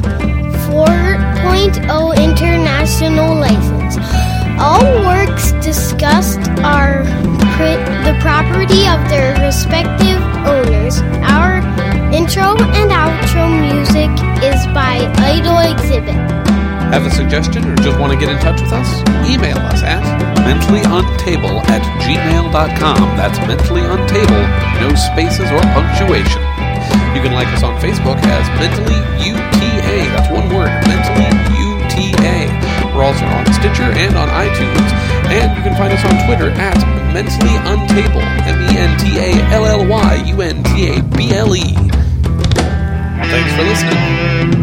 [0.67, 3.97] 4.0 International License.
[4.59, 7.03] All works discussed are
[8.03, 11.01] the property of their respective owners.
[11.23, 11.59] Our
[12.13, 14.11] intro and outro music
[14.43, 16.48] is by Idol Exhibit.
[16.89, 18.89] Have a suggestion or just want to get in touch with us?
[19.29, 20.01] Email us at
[20.41, 23.05] mentallyuntable at gmail.com.
[23.13, 24.43] That's mentally untable,
[24.81, 26.41] no spaces or punctuation.
[27.13, 29.97] You can like us on Facebook as Mentally UTA.
[30.17, 31.29] That's one word, Mentally
[31.61, 32.49] UTA.
[32.95, 34.89] We're also on Stitcher and on iTunes.
[35.29, 36.77] And you can find us on Twitter at
[37.13, 38.25] Mentally Untable.
[38.49, 41.69] M E N T A L L Y U N T A B L E.
[43.29, 44.58] Thanks for listening.